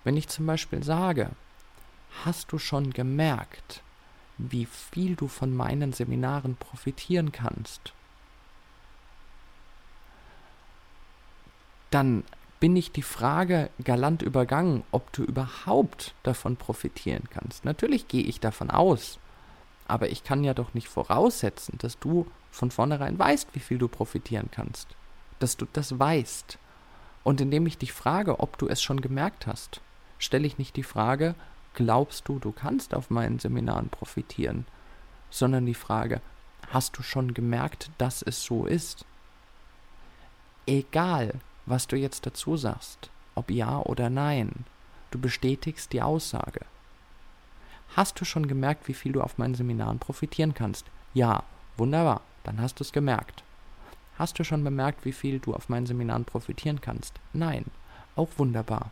[0.03, 1.31] Wenn ich zum Beispiel sage,
[2.23, 3.81] hast du schon gemerkt,
[4.37, 7.93] wie viel du von meinen Seminaren profitieren kannst,
[11.95, 12.25] dann
[12.59, 17.63] bin ich die Frage galant übergangen, ob du überhaupt davon profitieren kannst.
[17.63, 19.17] Natürlich gehe ich davon aus,
[19.87, 23.87] aber ich kann ja doch nicht voraussetzen, dass du von vornherein weißt, wie viel du
[23.87, 24.89] profitieren kannst,
[25.39, 26.57] dass du das weißt.
[27.23, 29.79] Und indem ich dich frage, ob du es schon gemerkt hast,
[30.19, 31.33] stelle ich nicht die Frage,
[31.75, 34.65] glaubst du, du kannst auf meinen Seminaren profitieren,
[35.29, 36.19] sondern die Frage,
[36.69, 39.05] hast du schon gemerkt, dass es so ist?
[40.67, 44.65] Egal, was du jetzt dazu sagst, ob ja oder nein,
[45.11, 46.61] du bestätigst die Aussage.
[47.95, 50.85] Hast du schon gemerkt, wie viel du auf meinen Seminaren profitieren kannst?
[51.13, 51.43] Ja,
[51.77, 53.43] wunderbar, dann hast du es gemerkt.
[54.17, 57.13] Hast du schon bemerkt, wie viel du auf meinen Seminaren profitieren kannst?
[57.33, 57.65] Nein,
[58.15, 58.91] auch wunderbar.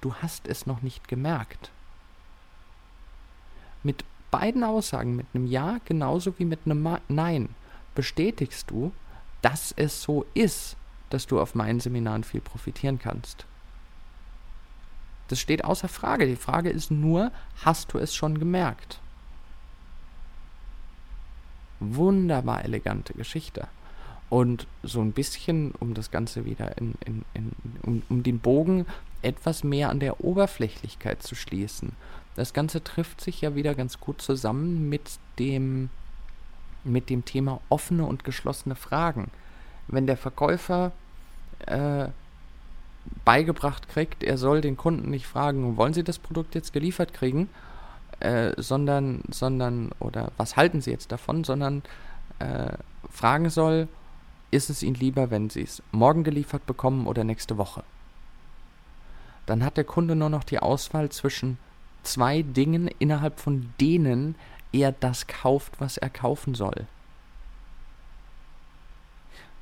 [0.00, 1.70] Du hast es noch nicht gemerkt.
[3.82, 7.48] Mit beiden Aussagen, mit einem Ja genauso wie mit einem Nein,
[7.94, 8.92] bestätigst du,
[9.42, 10.76] dass es so ist,
[11.10, 13.46] dass du auf meinen Seminaren viel profitieren kannst.
[15.28, 16.26] Das steht außer Frage.
[16.26, 17.32] Die Frage ist nur,
[17.64, 18.98] hast du es schon gemerkt?
[21.80, 23.68] Wunderbar elegante Geschichte.
[24.28, 27.52] Und so ein bisschen, um das Ganze wieder in, in, in
[27.82, 28.86] um, um den Bogen
[29.22, 31.92] etwas mehr an der Oberflächlichkeit zu schließen
[32.36, 35.88] das Ganze trifft sich ja wieder ganz gut zusammen mit dem,
[36.84, 39.30] mit dem Thema offene und geschlossene Fragen.
[39.88, 40.92] Wenn der Verkäufer
[41.66, 42.08] äh,
[43.24, 47.48] beigebracht kriegt, er soll den Kunden nicht fragen, wollen Sie das Produkt jetzt geliefert kriegen,
[48.20, 51.82] äh, sondern, sondern, oder was halten Sie jetzt davon, sondern
[52.38, 52.72] äh,
[53.10, 53.88] fragen soll,
[54.50, 57.82] ist es Ihnen lieber, wenn Sie es morgen geliefert bekommen oder nächste Woche?
[59.44, 61.58] Dann hat der Kunde nur noch die Auswahl zwischen
[62.02, 64.34] zwei Dingen, innerhalb von denen
[64.72, 66.86] er das kauft, was er kaufen soll.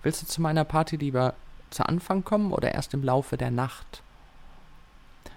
[0.05, 1.33] Willst du zu meiner Party lieber
[1.71, 4.03] zu Anfang kommen oder erst im Laufe der Nacht?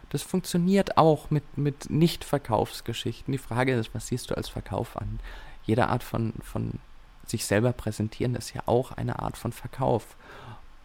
[0.09, 3.32] Das funktioniert auch mit, mit Nicht-Verkaufsgeschichten.
[3.32, 5.22] Die Frage ist, was siehst du als Verkauf an?
[5.63, 6.80] Jede Art von, von
[7.26, 10.18] sich selber präsentieren ist ja auch eine Art von Verkauf.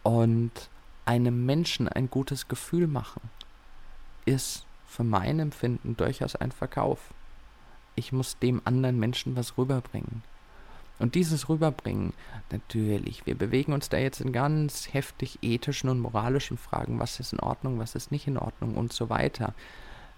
[0.01, 0.69] Und
[1.03, 3.21] einem Menschen ein gutes Gefühl machen
[4.23, 7.13] ist für mein Empfinden durchaus ein Verkauf.
[7.95, 10.23] Ich muss dem anderen Menschen was rüberbringen.
[10.99, 12.13] Und dieses Rüberbringen,
[12.51, 17.33] natürlich, wir bewegen uns da jetzt in ganz heftig ethischen und moralischen Fragen, was ist
[17.33, 19.53] in Ordnung, was ist nicht in Ordnung und so weiter.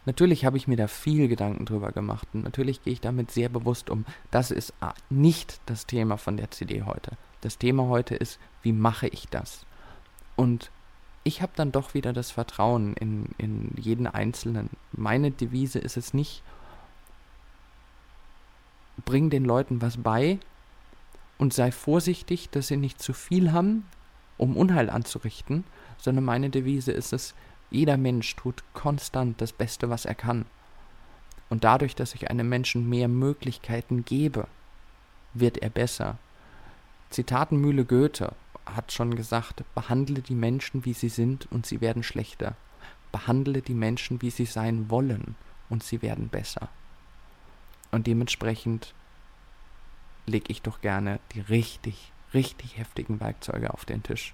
[0.06, 3.50] Natürlich habe ich mir da viel Gedanken drüber gemacht und natürlich gehe ich damit sehr
[3.50, 4.06] bewusst um.
[4.30, 7.12] Das ist ah, nicht das Thema von der CD heute.
[7.42, 9.66] Das Thema heute ist, wie mache ich das?
[10.36, 10.70] Und
[11.24, 14.70] ich habe dann doch wieder das Vertrauen in, in jeden Einzelnen.
[14.92, 16.44] Meine Devise ist es nicht,
[19.04, 20.40] bring den Leuten was bei
[21.38, 23.86] und sei vorsichtig, dass sie nicht zu viel haben,
[24.38, 25.64] um Unheil anzurichten,
[25.98, 27.36] sondern meine Devise ist es,
[27.72, 30.46] jeder Mensch tut konstant das Beste, was er kann.
[31.50, 34.48] Und dadurch, dass ich einem Menschen mehr Möglichkeiten gebe,
[35.34, 36.18] wird er besser.
[37.10, 38.34] Zitatenmühle Goethe
[38.66, 42.56] hat schon gesagt, behandle die Menschen, wie sie sind, und sie werden schlechter.
[43.12, 45.36] Behandle die Menschen, wie sie sein wollen,
[45.70, 46.70] und sie werden besser.
[47.92, 48.94] Und dementsprechend
[50.26, 54.34] lege ich doch gerne die richtig, richtig heftigen Werkzeuge auf den Tisch,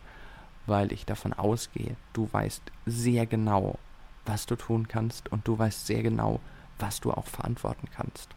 [0.65, 3.77] weil ich davon ausgehe, du weißt sehr genau,
[4.25, 6.39] was du tun kannst und du weißt sehr genau,
[6.79, 8.29] was du auch verantworten kannst.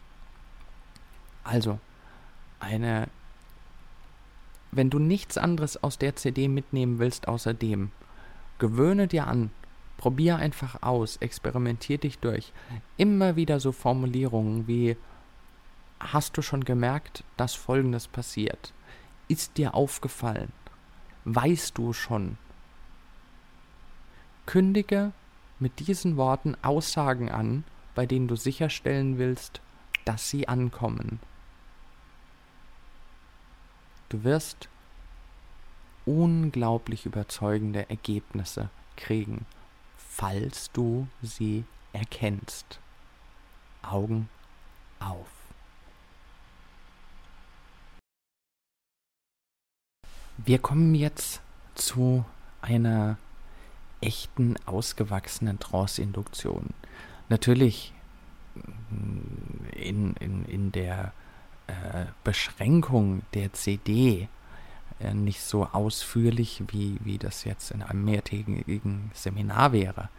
[1.43, 1.79] Also,
[2.59, 3.07] eine
[4.75, 7.91] wenn du nichts anderes aus der CD mitnehmen willst außer dem,
[8.59, 9.51] gewöhne dir an,
[9.97, 12.51] probier einfach aus, experimentier dich durch.
[12.97, 14.97] Immer wieder so Formulierungen wie
[15.99, 18.73] Hast du schon gemerkt, dass Folgendes passiert?
[19.27, 20.51] Ist dir aufgefallen?
[21.23, 22.37] Weißt du schon?
[24.45, 25.11] Kündige
[25.59, 27.63] mit diesen Worten Aussagen an,
[27.95, 29.61] bei denen du sicherstellen willst,
[30.03, 31.19] dass sie ankommen.
[34.09, 34.69] Du wirst
[36.05, 39.45] unglaublich überzeugende Ergebnisse kriegen,
[39.97, 42.79] falls du sie erkennst.
[43.81, 44.29] Augen
[44.99, 45.34] auf.
[50.37, 51.41] Wir kommen jetzt
[51.75, 52.25] zu
[52.61, 53.17] einer
[54.01, 56.69] echten, ausgewachsenen Trance-Induktion.
[57.29, 57.93] Natürlich
[59.71, 61.13] in, in, in der
[61.67, 64.27] äh, Beschränkung der CD
[64.99, 70.09] äh, nicht so ausführlich, wie, wie das jetzt in einem mehrtägigen Seminar wäre.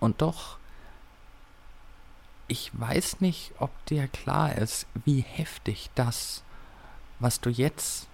[0.00, 0.58] Und doch,
[2.48, 6.42] ich weiß nicht, ob dir klar ist, wie heftig das,
[7.18, 8.08] was du jetzt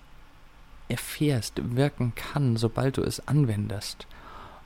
[0.91, 4.07] erfährst, wirken kann, sobald du es anwendest.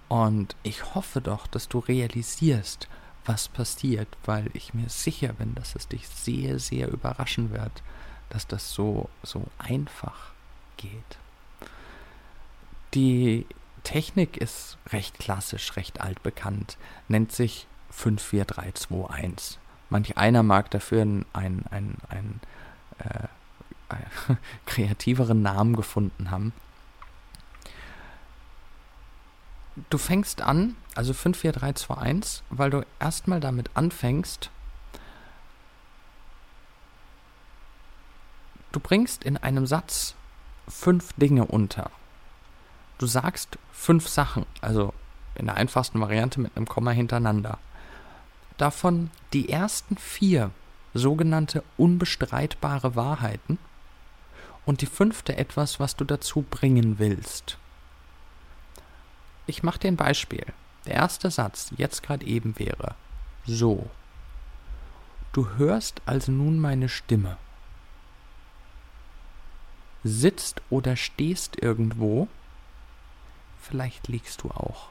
[0.08, 2.88] Und ich hoffe doch, dass du realisierst,
[3.24, 7.82] was passiert, weil ich mir sicher bin, dass es dich sehr, sehr überraschen wird,
[8.28, 10.32] dass das so, so einfach
[10.76, 11.18] geht.
[12.92, 13.46] Die
[13.82, 16.76] Technik ist recht klassisch, recht altbekannt,
[17.08, 19.58] nennt sich 54321.
[19.90, 22.40] Manch einer mag dafür einen, einen, einen, einen
[22.98, 23.28] äh,
[24.66, 26.52] kreativeren Namen gefunden haben.
[29.90, 34.50] Du fängst an, also 54321, weil du erstmal damit anfängst,
[38.70, 40.14] du bringst in einem Satz
[40.68, 41.90] fünf Dinge unter.
[42.98, 44.94] Du sagst fünf Sachen, also
[45.34, 47.58] in der einfachsten Variante mit einem Komma hintereinander.
[48.56, 50.52] Davon die ersten vier
[50.94, 53.58] sogenannte unbestreitbare Wahrheiten
[54.66, 57.58] und die fünfte etwas, was du dazu bringen willst.
[59.46, 60.46] Ich mache dir ein Beispiel.
[60.86, 62.94] Der erste Satz, jetzt gerade eben wäre
[63.46, 63.90] so.
[65.32, 67.36] Du hörst also nun meine Stimme.
[70.02, 72.28] Sitzt oder stehst irgendwo,
[73.60, 74.90] vielleicht liegst du auch.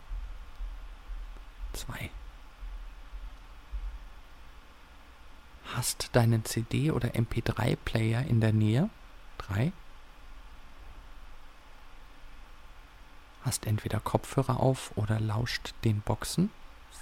[1.74, 2.10] Zwei.
[5.76, 8.90] Hast deinen CD- oder MP3-Player in der Nähe?
[9.48, 9.72] Drei.
[13.44, 16.50] hast entweder Kopfhörer auf oder lauscht den Boxen.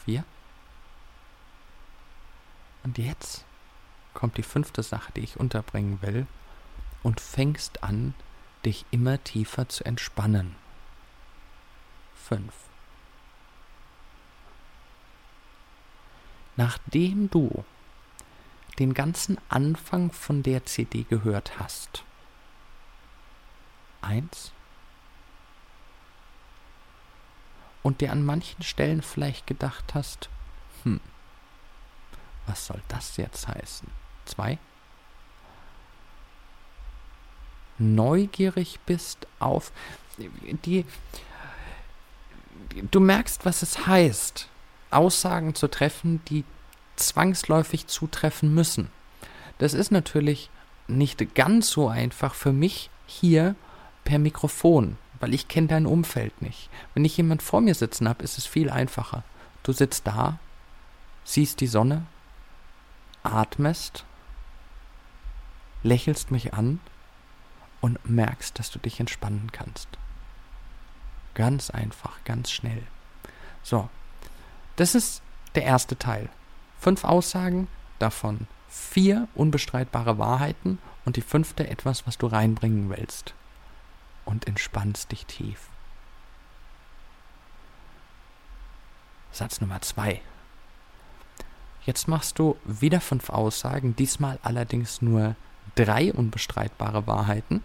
[0.04, 0.24] Vier.
[2.84, 3.46] Und jetzt
[4.14, 6.26] kommt die fünfte Sache, die ich unterbringen will,
[7.04, 8.14] und fängst an,
[8.66, 10.56] dich immer tiefer zu entspannen.
[12.16, 12.54] Fünf.
[16.58, 17.64] Nachdem du
[18.78, 22.04] den ganzen Anfang von der CD gehört hast,
[24.02, 24.52] eins,
[27.84, 30.30] und dir an manchen Stellen vielleicht gedacht hast,
[30.84, 30.99] hm,
[32.45, 33.88] was soll das jetzt heißen?
[34.26, 34.60] Zwei,
[37.78, 39.72] neugierig bist auf
[40.18, 40.86] die,
[42.91, 44.47] du merkst, was es heißt,
[44.91, 46.43] Aussagen zu treffen, die
[46.95, 48.89] zwangsläufig zutreffen müssen.
[49.58, 50.49] Das ist natürlich
[50.88, 53.56] nicht ganz so einfach für mich hier
[54.04, 56.70] per Mikrofon, weil ich kenne dein Umfeld nicht.
[56.93, 59.24] Wenn ich jemand vor mir sitzen habe, ist es viel einfacher.
[59.64, 60.39] Du sitzt da,
[61.24, 62.06] siehst die Sonne,
[63.24, 64.06] atmest,
[65.84, 66.80] lächelst mich an
[67.80, 69.88] und merkst, dass du dich entspannen kannst.
[71.34, 72.84] Ganz einfach, ganz schnell.
[73.64, 73.89] So,
[74.76, 75.22] das ist
[75.56, 76.30] der erste Teil.
[76.80, 77.68] Fünf Aussagen,
[77.99, 83.34] davon vier unbestreitbare Wahrheiten und die fünfte etwas, was du reinbringen willst.
[84.32, 85.68] Und entspannst dich tief.
[89.34, 90.22] Satz Nummer zwei.
[91.86, 95.36] Jetzt machst du wieder fünf Aussagen, diesmal allerdings nur
[95.76, 97.62] drei unbestreitbare Wahrheiten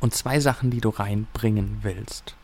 [0.00, 2.34] und zwei Sachen, die du reinbringen willst.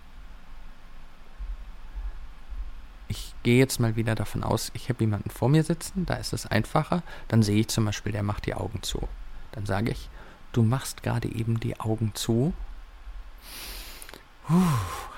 [3.08, 6.32] Ich gehe jetzt mal wieder davon aus, ich habe jemanden vor mir sitzen, da ist
[6.32, 7.02] es einfacher.
[7.26, 9.08] Dann sehe ich zum Beispiel, der macht die Augen zu.
[9.50, 10.08] Dann sage ich,
[10.52, 12.52] du machst gerade eben die Augen zu.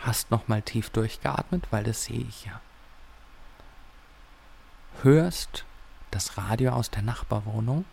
[0.02, 2.60] Hast nochmal tief durchgeatmet, weil das sehe ich ja.
[5.02, 5.64] Hörst
[6.10, 7.84] das Radio aus der Nachbarwohnung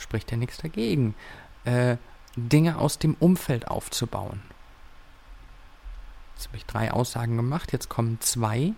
[0.00, 1.14] spricht ja nichts dagegen,
[1.64, 1.96] äh,
[2.36, 4.42] Dinge aus dem Umfeld aufzubauen.
[6.34, 8.72] Jetzt habe ich drei Aussagen gemacht, jetzt kommen zwei,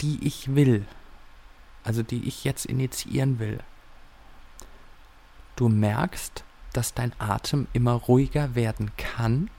[0.00, 0.86] die ich will,
[1.82, 3.60] also die ich jetzt initiieren will.
[5.58, 9.50] Du merkst, dass dein Atem immer ruhiger werden kann.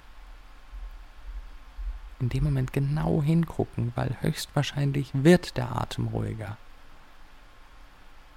[2.21, 6.55] In dem Moment genau hingucken, weil höchstwahrscheinlich wird der Atem ruhiger.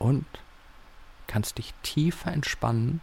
[0.01, 0.27] Und
[1.29, 3.01] kannst dich tiefer entspannen,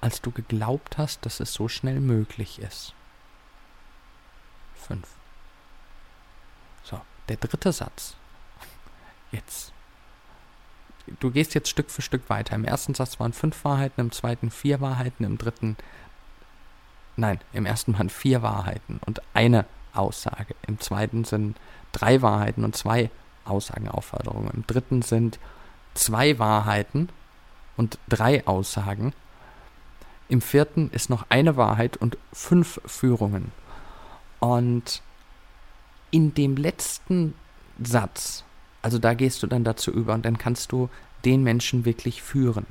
[0.00, 2.92] als du geglaubt hast, dass es so schnell möglich ist.
[4.88, 5.06] 5.
[6.82, 8.16] So, der dritte Satz.
[9.30, 9.75] Jetzt.
[11.20, 12.54] Du gehst jetzt Stück für Stück weiter.
[12.54, 15.76] Im ersten Satz waren fünf Wahrheiten, im zweiten vier Wahrheiten, im dritten.
[17.16, 20.54] Nein, im ersten waren vier Wahrheiten und eine Aussage.
[20.66, 21.56] Im zweiten sind
[21.92, 23.10] drei Wahrheiten und zwei
[23.44, 24.50] Aussagenaufforderungen.
[24.52, 25.38] Im dritten sind
[25.94, 27.08] zwei Wahrheiten
[27.76, 29.12] und drei Aussagen.
[30.28, 33.52] Im vierten ist noch eine Wahrheit und fünf Führungen.
[34.40, 35.02] Und
[36.10, 37.34] in dem letzten
[37.82, 38.44] Satz,
[38.86, 40.88] also da gehst du dann dazu über und dann kannst du
[41.24, 42.66] den Menschen wirklich führen.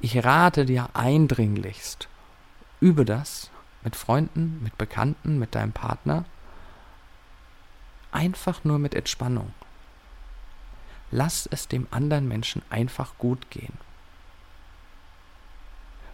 [0.00, 2.06] Ich rate dir eindringlichst,
[2.78, 3.50] übe das
[3.82, 6.24] mit Freunden, mit Bekannten, mit deinem Partner,
[8.12, 9.52] einfach nur mit Entspannung.
[11.10, 13.76] Lass es dem anderen Menschen einfach gut gehen.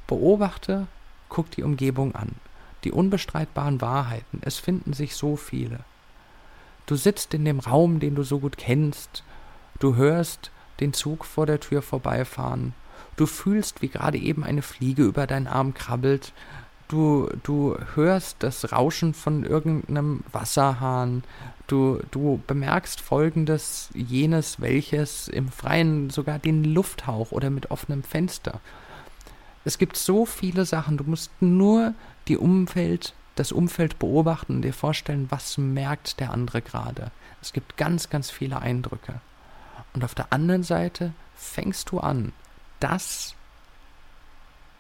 [0.07, 0.87] Beobachte,
[1.29, 2.37] guck die Umgebung an,
[2.85, 5.81] die unbestreitbaren Wahrheiten, es finden sich so viele.
[6.89, 9.23] Du sitzt in dem Raum, den du so gut kennst,
[9.79, 12.73] du hörst den Zug vor der Tür vorbeifahren,
[13.17, 16.33] du fühlst, wie gerade eben eine Fliege über deinen Arm krabbelt,
[16.89, 21.25] du, du hörst das Rauschen von irgendeinem Wasserhahn,
[21.67, 28.63] du, du bemerkst folgendes, jenes, welches im Freien sogar den Lufthauch oder mit offenem Fenster.
[29.67, 31.93] Es gibt so viele Sachen, du musst nur
[32.29, 37.11] die Umfeld, das Umfeld beobachten und dir vorstellen, was merkt der andere gerade.
[37.41, 39.21] Es gibt ganz, ganz viele Eindrücke.
[39.95, 42.33] Und auf der anderen Seite fängst du an,
[42.81, 43.35] das,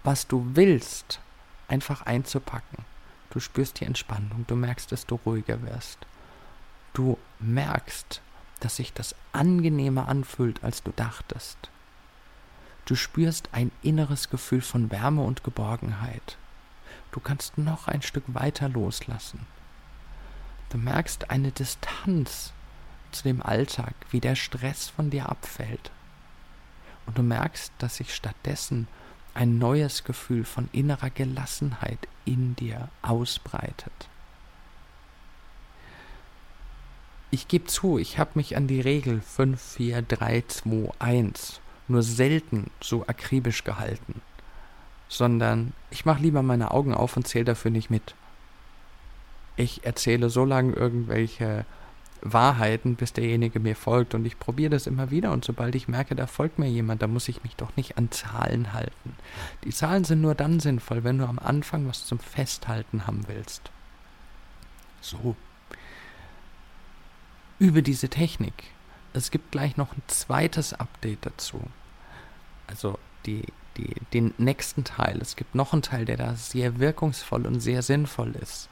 [0.04, 1.20] was du willst,
[1.68, 2.84] einfach einzupacken.
[3.30, 5.98] Du spürst die Entspannung, du merkst, dass du ruhiger wirst.
[6.94, 8.20] Du merkst,
[8.60, 11.58] dass sich das angenehmer anfühlt, als du dachtest.
[12.86, 16.38] Du spürst ein inneres Gefühl von Wärme und Geborgenheit.
[17.18, 19.44] Du kannst noch ein Stück weiter loslassen.
[20.70, 22.52] Du merkst eine Distanz
[23.10, 25.90] zu dem Alltag, wie der Stress von dir abfällt.
[27.06, 28.86] Und du merkst, dass sich stattdessen
[29.34, 34.08] ein neues Gefühl von innerer Gelassenheit in dir ausbreitet.
[37.32, 42.04] Ich gebe zu, ich habe mich an die Regel 5, 4, 3, 2, 1 nur
[42.04, 44.20] selten so akribisch gehalten,
[45.08, 48.14] sondern ich mache lieber meine Augen auf und zähle dafür nicht mit.
[49.56, 51.64] Ich erzähle so lange irgendwelche
[52.20, 56.14] Wahrheiten, bis derjenige mir folgt und ich probiere das immer wieder und sobald ich merke,
[56.14, 59.16] da folgt mir jemand, da muss ich mich doch nicht an Zahlen halten.
[59.64, 63.70] Die Zahlen sind nur dann sinnvoll, wenn du am Anfang was zum Festhalten haben willst.
[65.00, 65.36] So.
[67.58, 68.54] Über diese Technik.
[69.12, 71.60] Es gibt gleich noch ein zweites Update dazu.
[72.66, 73.44] Also die,
[73.78, 75.18] die, den nächsten Teil.
[75.20, 78.68] Es gibt noch einen Teil, der da sehr wirkungsvoll und sehr sinnvoll ist.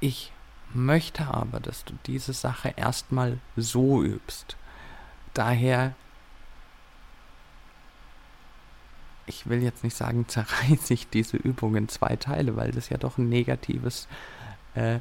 [0.00, 0.32] Ich
[0.74, 4.56] möchte aber, dass du diese Sache erstmal so übst.
[5.34, 5.94] Daher,
[9.26, 12.98] ich will jetzt nicht sagen, zerreiße ich diese Übung in zwei Teile, weil das ja
[12.98, 14.08] doch ein negatives
[14.74, 14.96] äh,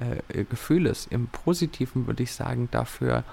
[0.00, 1.10] äh, Gefühl ist.
[1.10, 3.24] Im Positiven würde ich sagen, dafür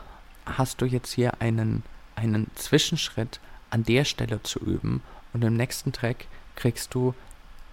[0.46, 1.84] hast du jetzt hier einen,
[2.16, 3.40] einen Zwischenschritt
[3.76, 5.04] an der Stelle zu üben
[5.34, 7.14] und im nächsten Track kriegst du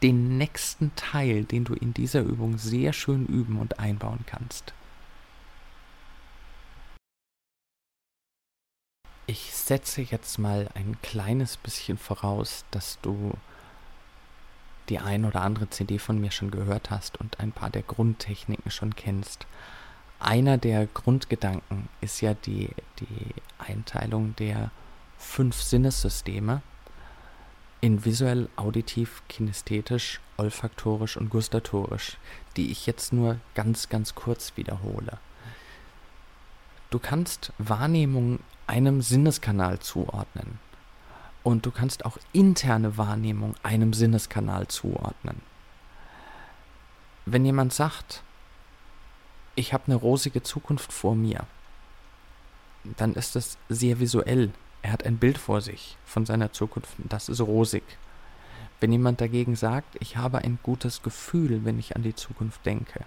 [0.03, 4.75] den nächsten Teil, den du in dieser Übung sehr schön üben und einbauen kannst.
[9.29, 13.35] Ich setze jetzt mal ein kleines bisschen voraus, dass du
[14.89, 18.73] die ein oder andere CD von mir schon gehört hast und ein paar der Grundtechniken
[18.73, 19.47] schon kennst.
[20.19, 24.73] Einer der Grundgedanken ist ja die, die Einteilung der
[25.23, 26.63] fünf Sinnessysteme
[27.81, 32.19] in visuell, auditiv, kinesthetisch, olfaktorisch und gustatorisch,
[32.57, 35.19] die ich jetzt nur ganz, ganz kurz wiederhole.
[36.91, 40.59] Du kannst Wahrnehmung einem Sinneskanal zuordnen.
[41.43, 45.41] Und du kannst auch interne Wahrnehmung einem Sinneskanal zuordnen.
[47.27, 48.23] Wenn jemand sagt,
[49.55, 51.47] ich habe eine rosige Zukunft vor mir,
[52.97, 54.53] dann ist es sehr visuell
[54.83, 57.85] er hat ein Bild vor sich von seiner Zukunft und das ist rosig.
[58.81, 63.05] Wenn jemand dagegen sagt, ich habe ein gutes Gefühl, wenn ich an die Zukunft denke,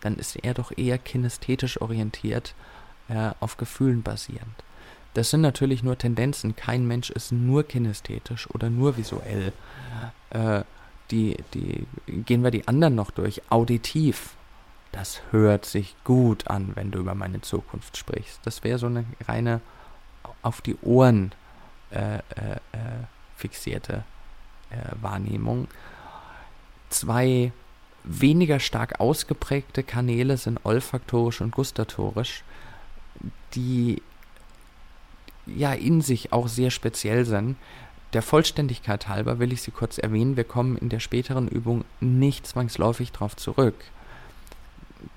[0.00, 2.54] dann ist er doch eher kinesthetisch orientiert,
[3.08, 4.64] äh, auf Gefühlen basierend.
[5.12, 6.56] Das sind natürlich nur Tendenzen.
[6.56, 9.52] Kein Mensch ist nur kinesthetisch oder nur visuell.
[10.30, 10.62] Äh,
[11.10, 13.42] die, die, gehen wir die anderen noch durch.
[13.50, 14.36] Auditiv.
[14.92, 18.40] Das hört sich gut an, wenn du über meine Zukunft sprichst.
[18.44, 19.60] Das wäre so eine reine
[20.42, 21.32] auf die Ohren
[21.90, 22.20] äh, äh,
[22.72, 23.04] äh,
[23.36, 24.04] fixierte
[24.70, 25.68] äh, Wahrnehmung.
[26.88, 27.52] Zwei
[28.04, 32.44] weniger stark ausgeprägte Kanäle sind olfaktorisch und gustatorisch,
[33.54, 34.02] die
[35.46, 37.56] ja in sich auch sehr speziell sind.
[38.12, 40.36] Der Vollständigkeit halber will ich sie kurz erwähnen.
[40.36, 43.76] Wir kommen in der späteren Übung nicht zwangsläufig darauf zurück.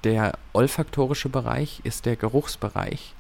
[0.03, 3.13] Der olfaktorische Bereich ist der Geruchsbereich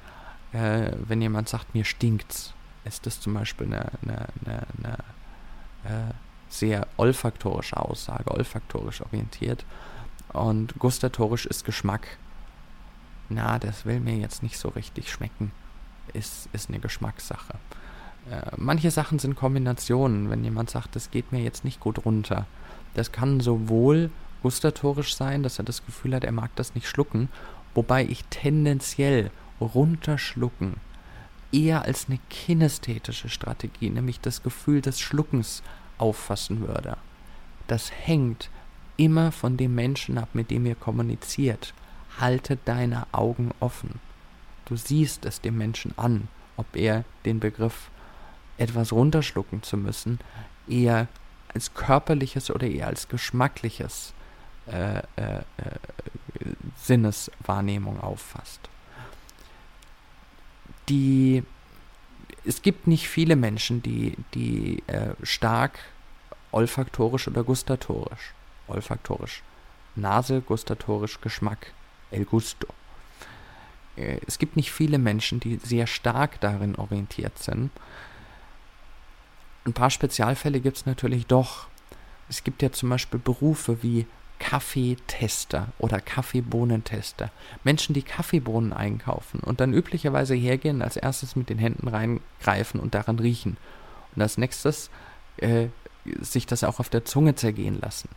[0.53, 2.53] äh, wenn jemand sagt, mir stinkt's,
[2.85, 4.67] ist das zum Beispiel eine, eine, eine,
[5.83, 6.13] eine äh,
[6.49, 9.65] sehr olfaktorische Aussage, olfaktorisch orientiert.
[10.31, 12.17] Und gustatorisch ist Geschmack.
[13.29, 15.51] Na, das will mir jetzt nicht so richtig schmecken.
[16.13, 17.55] Ist, ist eine Geschmackssache.
[18.29, 20.29] Äh, manche Sachen sind Kombinationen.
[20.29, 22.45] Wenn jemand sagt, das geht mir jetzt nicht gut runter,
[22.93, 24.11] das kann sowohl
[24.43, 27.29] gustatorisch sein, dass er das Gefühl hat, er mag das nicht schlucken,
[27.73, 29.31] wobei ich tendenziell
[29.63, 30.75] runterschlucken
[31.53, 35.63] eher als eine kinästhetische Strategie, nämlich das Gefühl des Schluckens
[35.97, 36.97] auffassen würde.
[37.67, 38.49] Das hängt
[38.97, 41.73] immer von dem Menschen ab, mit dem ihr kommuniziert.
[42.19, 43.99] Halte deine Augen offen.
[44.65, 47.89] Du siehst es dem Menschen an, ob er den Begriff
[48.57, 50.19] etwas runterschlucken zu müssen
[50.67, 51.07] eher
[51.53, 54.13] als körperliches oder eher als geschmackliches
[54.67, 55.43] äh, äh, äh,
[56.77, 58.69] Sinneswahrnehmung auffasst
[60.89, 61.43] die
[62.45, 65.79] es gibt nicht viele Menschen, die, die äh, stark
[66.51, 68.33] olfaktorisch oder gustatorisch,
[68.67, 69.43] olfaktorisch,
[69.95, 71.71] Nase, gustatorisch, Geschmack,
[72.11, 72.67] el gusto.
[73.95, 77.71] Äh, es gibt nicht viele Menschen, die sehr stark darin orientiert sind.
[79.65, 81.67] Ein paar Spezialfälle gibt es natürlich doch.
[82.29, 84.05] Es gibt ja zum Beispiel Berufe wie
[84.43, 87.31] Kaffeetester oder Kaffeebohnentester.
[87.63, 92.93] Menschen, die Kaffeebohnen einkaufen und dann üblicherweise hergehen, als erstes mit den Händen reingreifen und
[92.93, 93.55] daran riechen.
[94.13, 94.89] Und als nächstes
[95.37, 95.67] äh,
[96.19, 98.09] sich das auch auf der Zunge zergehen lassen.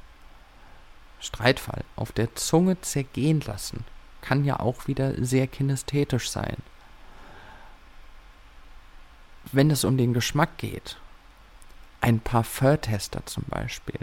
[1.20, 1.84] Streitfall.
[1.94, 3.84] Auf der Zunge zergehen lassen
[4.20, 6.56] kann ja auch wieder sehr kinesthetisch sein.
[9.52, 10.98] Wenn es um den Geschmack geht,
[12.00, 14.00] Ein Parfumtester zum Beispiel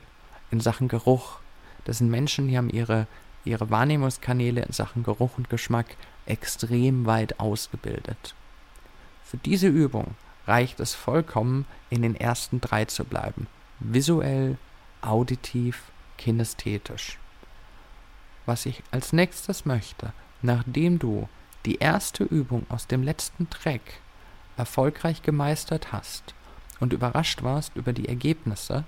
[0.51, 1.43] in Sachen Geruch.
[1.86, 3.08] Das sind Menschen, die haben ihre,
[3.46, 8.36] ihre Wahrnehmungskanäle in Sachen Geruch und Geschmack extrem weit ausgebildet.
[9.24, 10.16] Für diese Übung
[10.48, 13.48] reicht es vollkommen, in den ersten drei zu bleiben.
[13.80, 14.58] Visuell,
[15.02, 15.84] auditiv,
[16.18, 17.18] kinästhetisch.
[18.46, 21.28] Was ich als nächstes möchte, nachdem du
[21.66, 23.82] die erste Übung aus dem letzten Track
[24.58, 26.34] erfolgreich gemeistert hast
[26.80, 28.84] und überrascht warst über die Ergebnisse,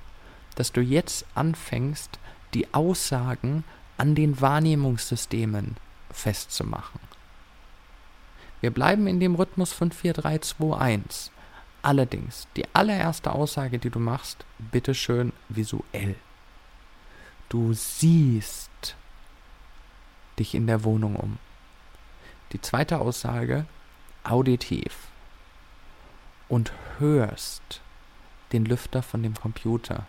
[0.55, 2.19] dass du jetzt anfängst,
[2.55, 3.63] die Aussagen
[3.97, 5.75] an den Wahrnehmungssystemen
[6.11, 6.99] festzumachen.
[8.61, 11.31] Wir bleiben in dem Rhythmus von 4, 3, 2, 1.
[11.81, 16.15] Allerdings, die allererste Aussage, die du machst, bitteschön visuell.
[17.49, 18.95] Du siehst
[20.39, 21.37] dich in der Wohnung um.
[22.53, 23.65] Die zweite Aussage,
[24.23, 24.95] auditiv.
[26.47, 27.81] Und hörst
[28.51, 30.07] den Lüfter von dem Computer.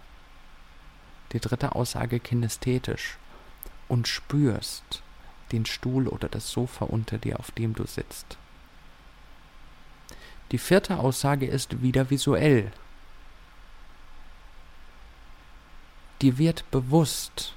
[1.32, 3.18] Die dritte Aussage, kinästhetisch.
[3.88, 5.02] Und spürst
[5.52, 8.36] den Stuhl oder das Sofa unter dir, auf dem du sitzt.
[10.52, 12.72] Die vierte Aussage ist wieder visuell.
[16.22, 17.54] Dir wird bewusst,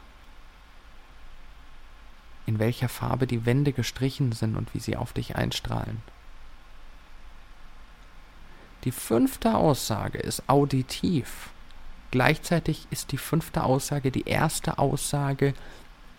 [2.46, 6.02] in welcher Farbe die Wände gestrichen sind und wie sie auf dich einstrahlen.
[8.86, 11.50] Die fünfte Aussage ist auditiv.
[12.12, 15.54] Gleichzeitig ist die fünfte Aussage die erste Aussage,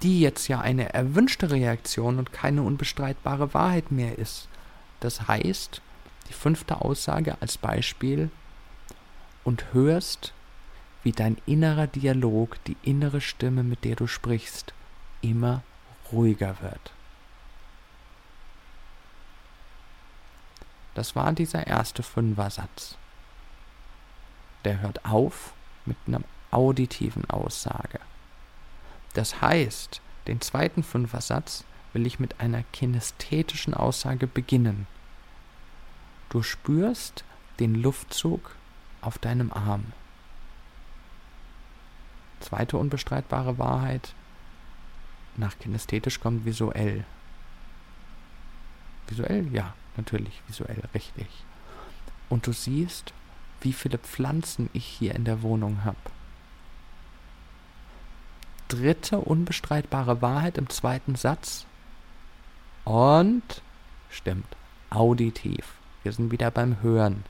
[0.03, 4.49] die jetzt ja eine erwünschte Reaktion und keine unbestreitbare Wahrheit mehr ist.
[5.01, 5.83] Das heißt,
[6.29, 8.31] die fünfte Aussage als Beispiel
[9.45, 10.33] und hörst,
[11.03, 14.73] wie dein innerer Dialog, die innere Stimme, mit der du sprichst,
[15.23, 15.63] immer
[16.13, 16.93] ruhiger wird.
[20.95, 22.97] Das war dieser erste Fünfersatz.
[24.65, 25.55] Der hört auf
[25.91, 28.01] mit einer auditiven Aussage.
[29.15, 34.87] Das heißt, den zweiten Fünfersatz will ich mit einer kinästhetischen Aussage beginnen.
[36.29, 37.25] Du spürst
[37.59, 38.55] den Luftzug
[39.01, 39.93] auf deinem Arm.
[42.39, 44.15] Zweite unbestreitbare Wahrheit.
[45.37, 47.05] Nach kinästhetisch kommt visuell.
[49.09, 49.53] Visuell?
[49.53, 51.27] Ja, natürlich visuell, richtig.
[52.29, 53.13] Und du siehst,
[53.61, 55.99] wie viele Pflanzen ich hier in der Wohnung habe.
[58.69, 61.67] Dritte unbestreitbare Wahrheit im zweiten Satz.
[62.85, 63.63] Und
[64.11, 64.57] stimmt,
[64.91, 65.75] auditiv.
[66.03, 67.25] Wir sind wieder beim Hören.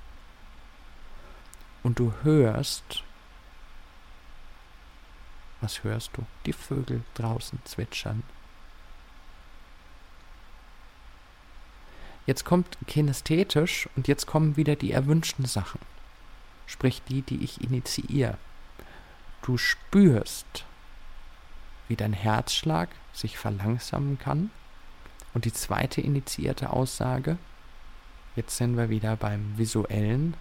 [1.82, 3.02] Und du hörst.
[5.60, 6.24] Was hörst du?
[6.46, 8.22] Die Vögel draußen zwitschern.
[12.26, 15.80] Jetzt kommt kinästhetisch und jetzt kommen wieder die erwünschten Sachen.
[16.70, 18.38] Sprich die, die ich initiiere.
[19.42, 20.64] Du spürst,
[21.88, 24.50] wie dein Herzschlag sich verlangsamen kann.
[25.34, 27.38] Und die zweite initiierte Aussage,
[28.36, 30.34] Jetzt sind wir wieder beim visuellen.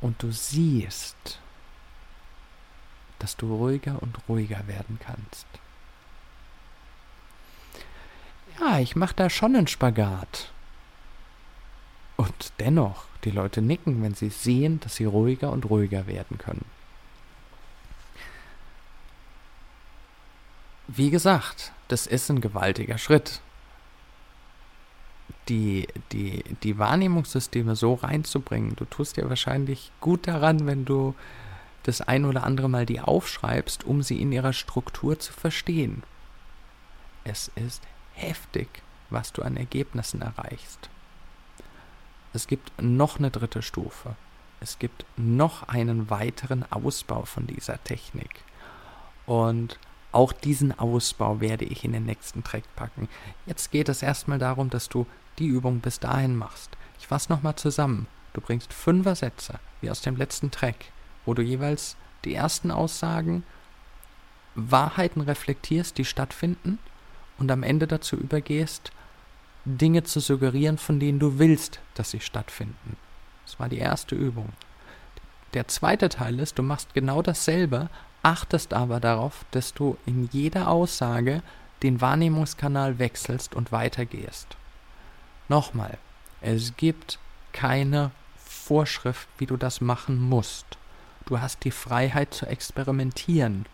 [0.00, 1.38] Und du siehst,
[3.18, 5.46] dass du ruhiger und ruhiger werden kannst.
[8.60, 10.52] Ja, ich mache da schon einen Spagat.
[12.16, 16.64] Und dennoch, die Leute nicken, wenn sie sehen, dass sie ruhiger und ruhiger werden können.
[20.88, 23.40] Wie gesagt, das ist ein gewaltiger Schritt
[25.48, 28.76] die, die, die Wahrnehmungssysteme so reinzubringen.
[28.76, 31.14] Du tust dir wahrscheinlich gut daran, wenn du
[31.82, 36.04] das ein oder andere Mal die aufschreibst, um sie in ihrer Struktur zu verstehen.
[37.24, 37.82] Es ist
[38.14, 38.68] heftig,
[39.10, 40.88] was du an Ergebnissen erreichst.
[42.32, 44.16] Es gibt noch eine dritte Stufe.
[44.60, 48.30] Es gibt noch einen weiteren Ausbau von dieser Technik.
[49.26, 49.78] Und
[50.12, 53.08] auch diesen Ausbau werde ich in den nächsten Track packen.
[53.46, 55.06] Jetzt geht es erstmal darum, dass du
[55.38, 56.76] die Übung bis dahin machst.
[57.00, 58.06] Ich fasse nochmal zusammen.
[58.34, 60.76] Du bringst fünfer Sätze, wie aus dem letzten Track,
[61.24, 63.42] wo du jeweils die ersten Aussagen,
[64.54, 66.78] Wahrheiten reflektierst, die stattfinden,
[67.38, 68.92] und am Ende dazu übergehst,
[69.64, 72.96] Dinge zu suggerieren, von denen du willst, dass sie stattfinden.
[73.44, 74.48] Das war die erste Übung.
[75.54, 77.88] Der zweite Teil ist, du machst genau dasselbe,
[78.22, 81.42] achtest aber darauf, dass du in jeder Aussage
[81.82, 84.56] den Wahrnehmungskanal wechselst und weitergehst.
[85.48, 85.98] Nochmal,
[86.40, 87.18] es gibt
[87.52, 90.66] keine Vorschrift, wie du das machen musst.
[91.26, 93.66] Du hast die Freiheit zu experimentieren.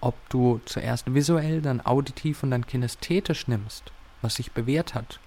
[0.00, 3.84] Ob du zuerst visuell, dann auditiv und dann kinästhetisch nimmst,
[4.20, 5.18] was sich bewährt hat,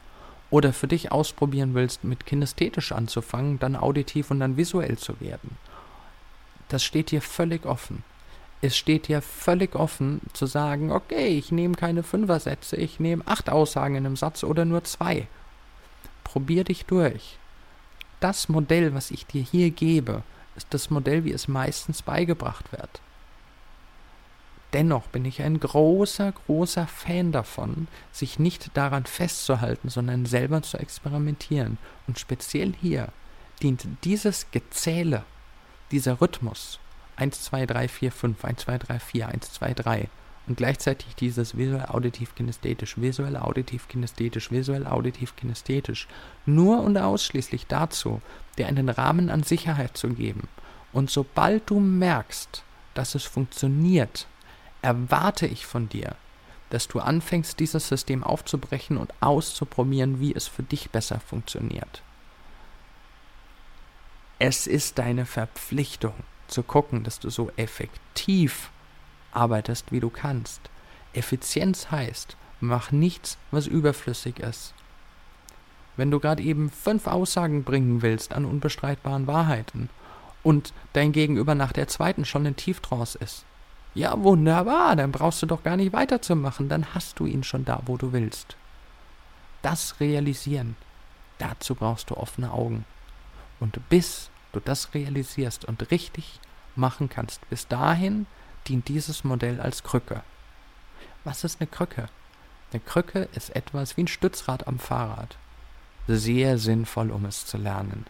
[0.50, 5.58] oder für dich ausprobieren willst, mit kinästhetisch anzufangen, dann auditiv und dann visuell zu werden.
[6.70, 8.04] Das steht dir völlig offen.
[8.62, 13.50] Es steht dir völlig offen zu sagen, okay, ich nehme keine Fünfersätze, ich nehme acht
[13.50, 15.28] Aussagen in einem Satz oder nur zwei.
[16.24, 17.38] Probier dich durch.
[18.20, 20.24] Das Modell, was ich dir hier gebe,
[20.56, 23.02] ist das Modell, wie es meistens beigebracht wird.
[24.74, 30.78] Dennoch bin ich ein großer, großer Fan davon, sich nicht daran festzuhalten, sondern selber zu
[30.78, 31.78] experimentieren.
[32.05, 33.09] Und speziell hier
[33.61, 35.24] dient dieses Gezähle,
[35.91, 36.80] dieser Rhythmus
[37.15, 40.09] 1, 2, 3, 4, 5, 1, 2, 3, 4, 1, 2, 3
[40.47, 46.07] und gleichzeitig dieses visuell, auditiv, kinesthetisch, visuell, auditiv, kinesthetisch, visuell, auditiv, kinesthetisch
[46.45, 48.22] nur und ausschließlich dazu,
[48.57, 50.47] dir einen Rahmen an Sicherheit zu geben.
[50.93, 52.63] Und sobald du merkst,
[52.93, 54.28] dass es funktioniert,
[54.82, 56.16] erwarte ich von dir,
[56.70, 62.02] dass du anfängst, dieses System aufzubrechen und auszuprobieren, wie es für dich besser funktioniert.
[64.40, 66.14] Es ist deine Verpflichtung
[66.48, 68.70] zu gucken, dass du so effektiv
[69.32, 70.62] arbeitest, wie du kannst.
[71.14, 74.74] Effizienz heißt, mach nichts, was überflüssig ist.
[75.96, 79.90] Wenn du gerade eben fünf Aussagen bringen willst an unbestreitbaren Wahrheiten
[80.44, 83.46] und dein Gegenüber nach der zweiten schon in Tieftrance ist,
[83.98, 87.82] ja, wunderbar, dann brauchst du doch gar nicht weiterzumachen, dann hast du ihn schon da,
[87.88, 88.56] wo du willst.
[89.64, 90.76] Das realisieren,
[91.39, 92.86] dazu brauchst du offene Augen.
[93.60, 96.39] Und bis du das realisierst und richtig
[96.76, 98.28] machen kannst, bis dahin
[98.68, 100.22] dient dieses Modell als Krücke.
[101.24, 102.08] Was ist eine Krücke?
[102.72, 105.38] Eine Krücke ist etwas wie ein Stützrad am Fahrrad.
[106.08, 108.06] Sehr sinnvoll, um es zu lernen.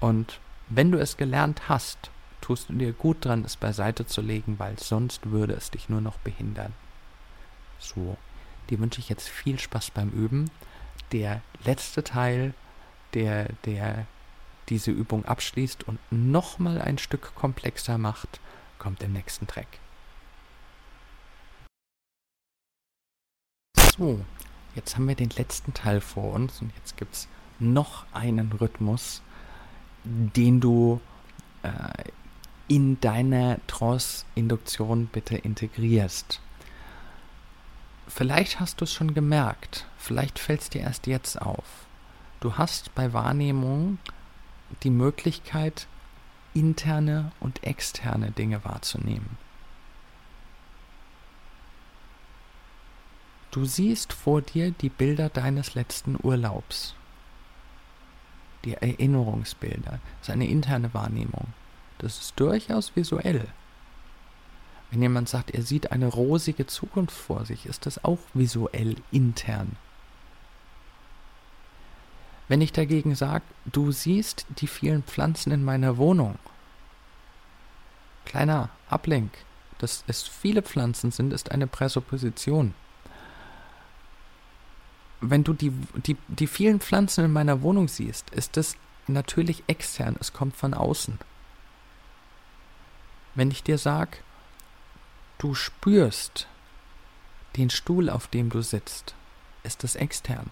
[0.00, 0.38] Und
[0.68, 2.10] wenn du es gelernt hast,
[2.48, 6.00] tust du dir gut dran, es beiseite zu legen, weil sonst würde es dich nur
[6.00, 6.72] noch behindern.
[7.78, 8.16] So,
[8.70, 10.50] dir wünsche ich jetzt viel Spaß beim Üben.
[11.12, 12.54] Der letzte Teil,
[13.12, 14.06] der, der
[14.70, 18.40] diese Übung abschließt und nochmal ein Stück komplexer macht,
[18.78, 19.68] kommt im nächsten Track.
[23.76, 24.24] So,
[24.74, 27.28] jetzt haben wir den letzten Teil vor uns und jetzt gibt es
[27.58, 29.20] noch einen Rhythmus,
[30.04, 31.02] den du
[31.62, 31.92] äh,
[32.68, 36.40] in deine Trance-Induktion bitte integrierst.
[38.06, 41.86] Vielleicht hast du es schon gemerkt, vielleicht fällt es dir erst jetzt auf.
[42.40, 43.98] Du hast bei Wahrnehmung
[44.82, 45.86] die Möglichkeit,
[46.54, 49.38] interne und externe Dinge wahrzunehmen.
[53.50, 56.94] Du siehst vor dir die Bilder deines letzten Urlaubs,
[58.64, 60.00] die Erinnerungsbilder.
[60.20, 61.46] Das ist eine interne Wahrnehmung.
[61.98, 63.46] Das ist durchaus visuell.
[64.90, 69.76] Wenn jemand sagt, er sieht eine rosige Zukunft vor sich, ist das auch visuell intern.
[72.48, 76.38] Wenn ich dagegen sage, du siehst die vielen Pflanzen in meiner Wohnung,
[78.24, 79.30] kleiner Ablenk,
[79.78, 82.74] dass es viele Pflanzen sind, ist eine Präsupposition.
[85.20, 85.72] Wenn du die,
[86.06, 88.76] die, die vielen Pflanzen in meiner Wohnung siehst, ist das
[89.08, 91.18] natürlich extern, es kommt von außen.
[93.38, 94.18] Wenn ich dir sage,
[95.38, 96.48] du spürst
[97.56, 99.14] den Stuhl, auf dem du sitzt,
[99.62, 100.50] ist das extern.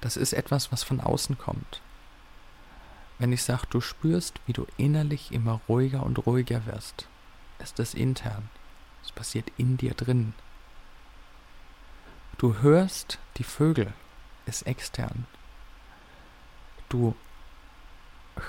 [0.00, 1.80] Das ist etwas, was von außen kommt.
[3.20, 7.06] Wenn ich sage, du spürst, wie du innerlich immer ruhiger und ruhiger wirst,
[7.60, 8.48] ist das intern.
[9.04, 10.34] Es passiert in dir drin.
[12.36, 13.92] Du hörst die Vögel,
[14.44, 15.24] ist extern.
[16.88, 17.14] Du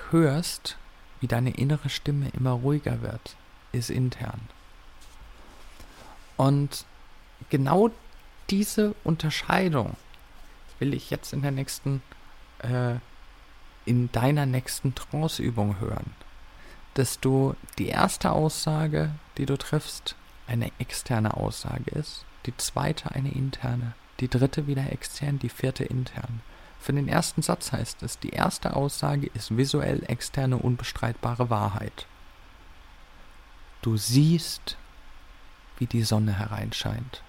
[0.10, 0.76] hörst,
[1.20, 3.36] wie deine innere Stimme immer ruhiger wird,
[3.74, 4.39] ist intern.
[6.38, 6.86] Und
[7.49, 7.91] genau
[8.49, 9.95] diese Unterscheidung
[10.80, 12.01] will ich jetzt in der nächsten,
[12.59, 12.95] äh,
[13.86, 16.15] in deiner nächsten Trance-Übung hören.
[16.93, 20.15] Dass du die erste Aussage, die du triffst,
[20.47, 26.41] eine externe Aussage ist, die zweite eine interne, die dritte wieder extern, die vierte intern.
[26.80, 32.07] Für den ersten Satz heißt es, die erste Aussage ist visuell externe unbestreitbare Wahrheit.
[33.84, 34.77] Du siehst,
[35.77, 37.21] wie die Sonne hereinscheint.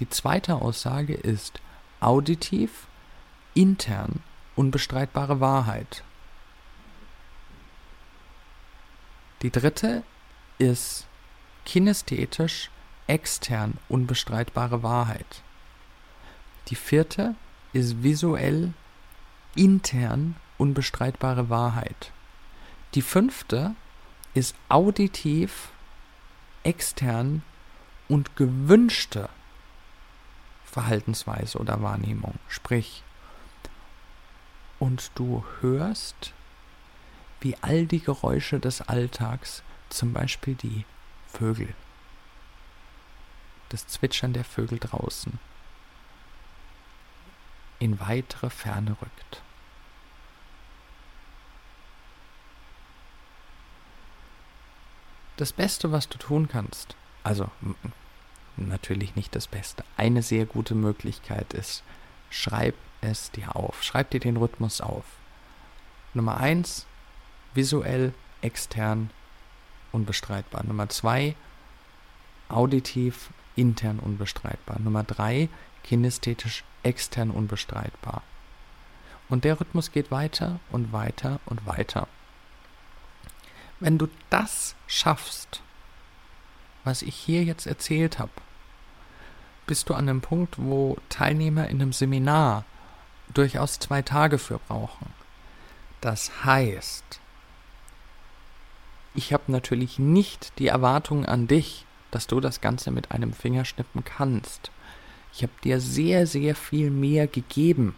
[0.00, 1.60] Die zweite Aussage ist
[2.00, 2.88] auditiv,
[3.54, 4.24] intern
[4.56, 6.02] unbestreitbare Wahrheit.
[9.42, 10.02] Die dritte
[10.58, 11.06] ist
[11.64, 12.68] kinästhetisch
[13.06, 15.42] extern unbestreitbare Wahrheit.
[16.70, 17.36] Die vierte
[17.72, 18.72] ist visuell
[19.54, 22.10] intern unbestreitbare Wahrheit.
[22.94, 23.76] Die fünfte
[24.38, 25.70] ist auditiv,
[26.62, 27.42] extern
[28.08, 29.28] und gewünschte
[30.64, 32.38] Verhaltensweise oder Wahrnehmung.
[32.46, 33.02] Sprich,
[34.78, 36.32] und du hörst,
[37.40, 40.84] wie all die Geräusche des Alltags, zum Beispiel die
[41.26, 41.74] Vögel,
[43.70, 45.40] das Zwitschern der Vögel draußen,
[47.80, 49.42] in weitere Ferne rückt.
[55.38, 57.48] Das Beste, was du tun kannst, also
[58.56, 61.84] natürlich nicht das Beste, eine sehr gute Möglichkeit ist,
[62.28, 63.84] schreib es dir auf.
[63.84, 65.04] Schreib dir den Rhythmus auf.
[66.12, 66.86] Nummer eins,
[67.54, 69.10] visuell, extern,
[69.92, 70.64] unbestreitbar.
[70.64, 71.36] Nummer zwei,
[72.48, 74.80] auditiv, intern unbestreitbar.
[74.80, 75.48] Nummer drei,
[75.84, 78.22] kinästhetisch, extern unbestreitbar.
[79.28, 82.08] Und der Rhythmus geht weiter und weiter und weiter.
[83.80, 85.62] Wenn du das schaffst,
[86.84, 88.32] was ich hier jetzt erzählt habe,
[89.66, 92.64] bist du an einem Punkt, wo Teilnehmer in einem Seminar
[93.34, 95.12] durchaus zwei Tage für brauchen.
[96.00, 97.20] Das heißt,
[99.14, 104.04] ich habe natürlich nicht die Erwartung an dich, dass du das Ganze mit einem Fingerschnippen
[104.04, 104.70] kannst.
[105.32, 107.94] Ich habe dir sehr, sehr viel mehr gegeben,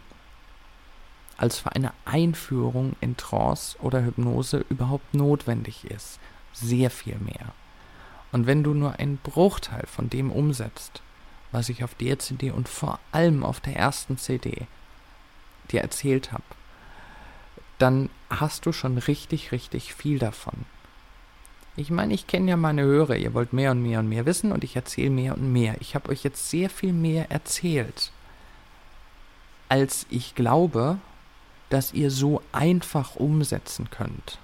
[1.41, 6.20] als für eine Einführung in Trance oder Hypnose überhaupt notwendig ist.
[6.53, 7.55] Sehr viel mehr.
[8.30, 11.01] Und wenn du nur einen Bruchteil von dem umsetzt,
[11.51, 14.66] was ich auf der CD und vor allem auf der ersten CD
[15.72, 16.45] dir erzählt habe,
[17.78, 20.66] dann hast du schon richtig, richtig viel davon.
[21.74, 24.53] Ich meine, ich kenne ja meine Hörer, ihr wollt mehr und mehr und mehr wissen
[24.53, 25.76] und ich erzähle mehr und mehr.
[25.80, 28.12] Ich habe euch jetzt sehr viel mehr erzählt,
[29.70, 30.99] als ich glaube,
[31.71, 34.39] dass ihr so einfach umsetzen könnt.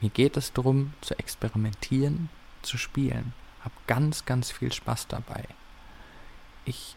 [0.00, 2.28] Mir geht es darum, zu experimentieren,
[2.62, 3.32] zu spielen.
[3.64, 5.44] Hab ganz, ganz viel Spaß dabei.
[6.64, 6.96] Ich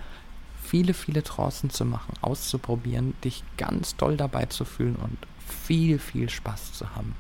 [0.62, 6.30] viele, viele Trancen zu machen, auszuprobieren, dich ganz doll dabei zu fühlen und viel, viel
[6.30, 7.16] Spaß zu haben.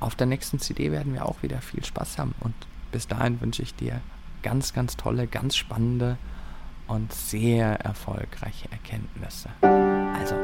[0.00, 2.54] Auf der nächsten CD werden wir auch wieder viel Spaß haben und
[2.92, 4.00] bis dahin wünsche ich dir
[4.42, 6.18] ganz, ganz tolle, ganz spannende
[6.88, 9.48] und sehr erfolgreiche Erkenntnisse.
[9.62, 10.34] Also,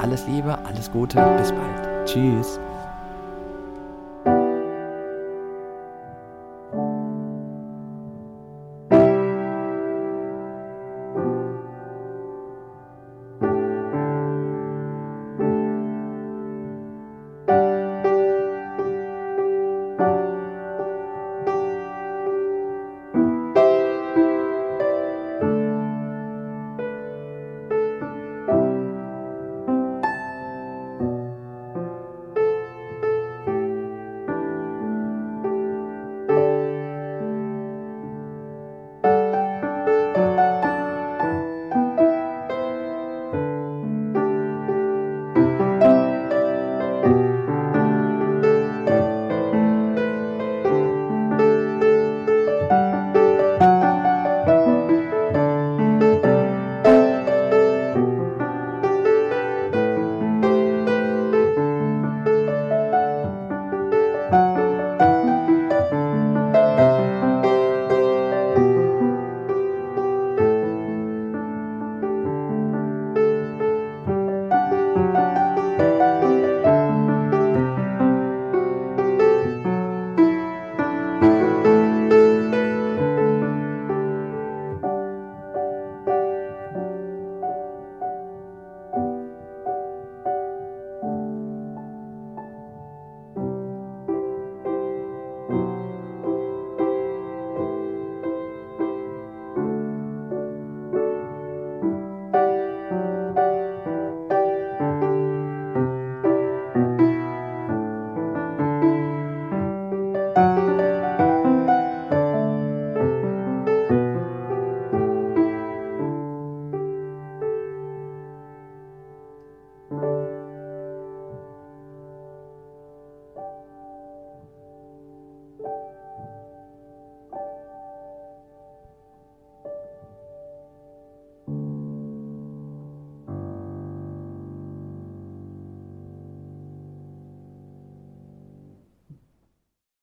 [0.00, 2.08] alles Liebe, alles Gute, bis bald.
[2.08, 2.60] Tschüss.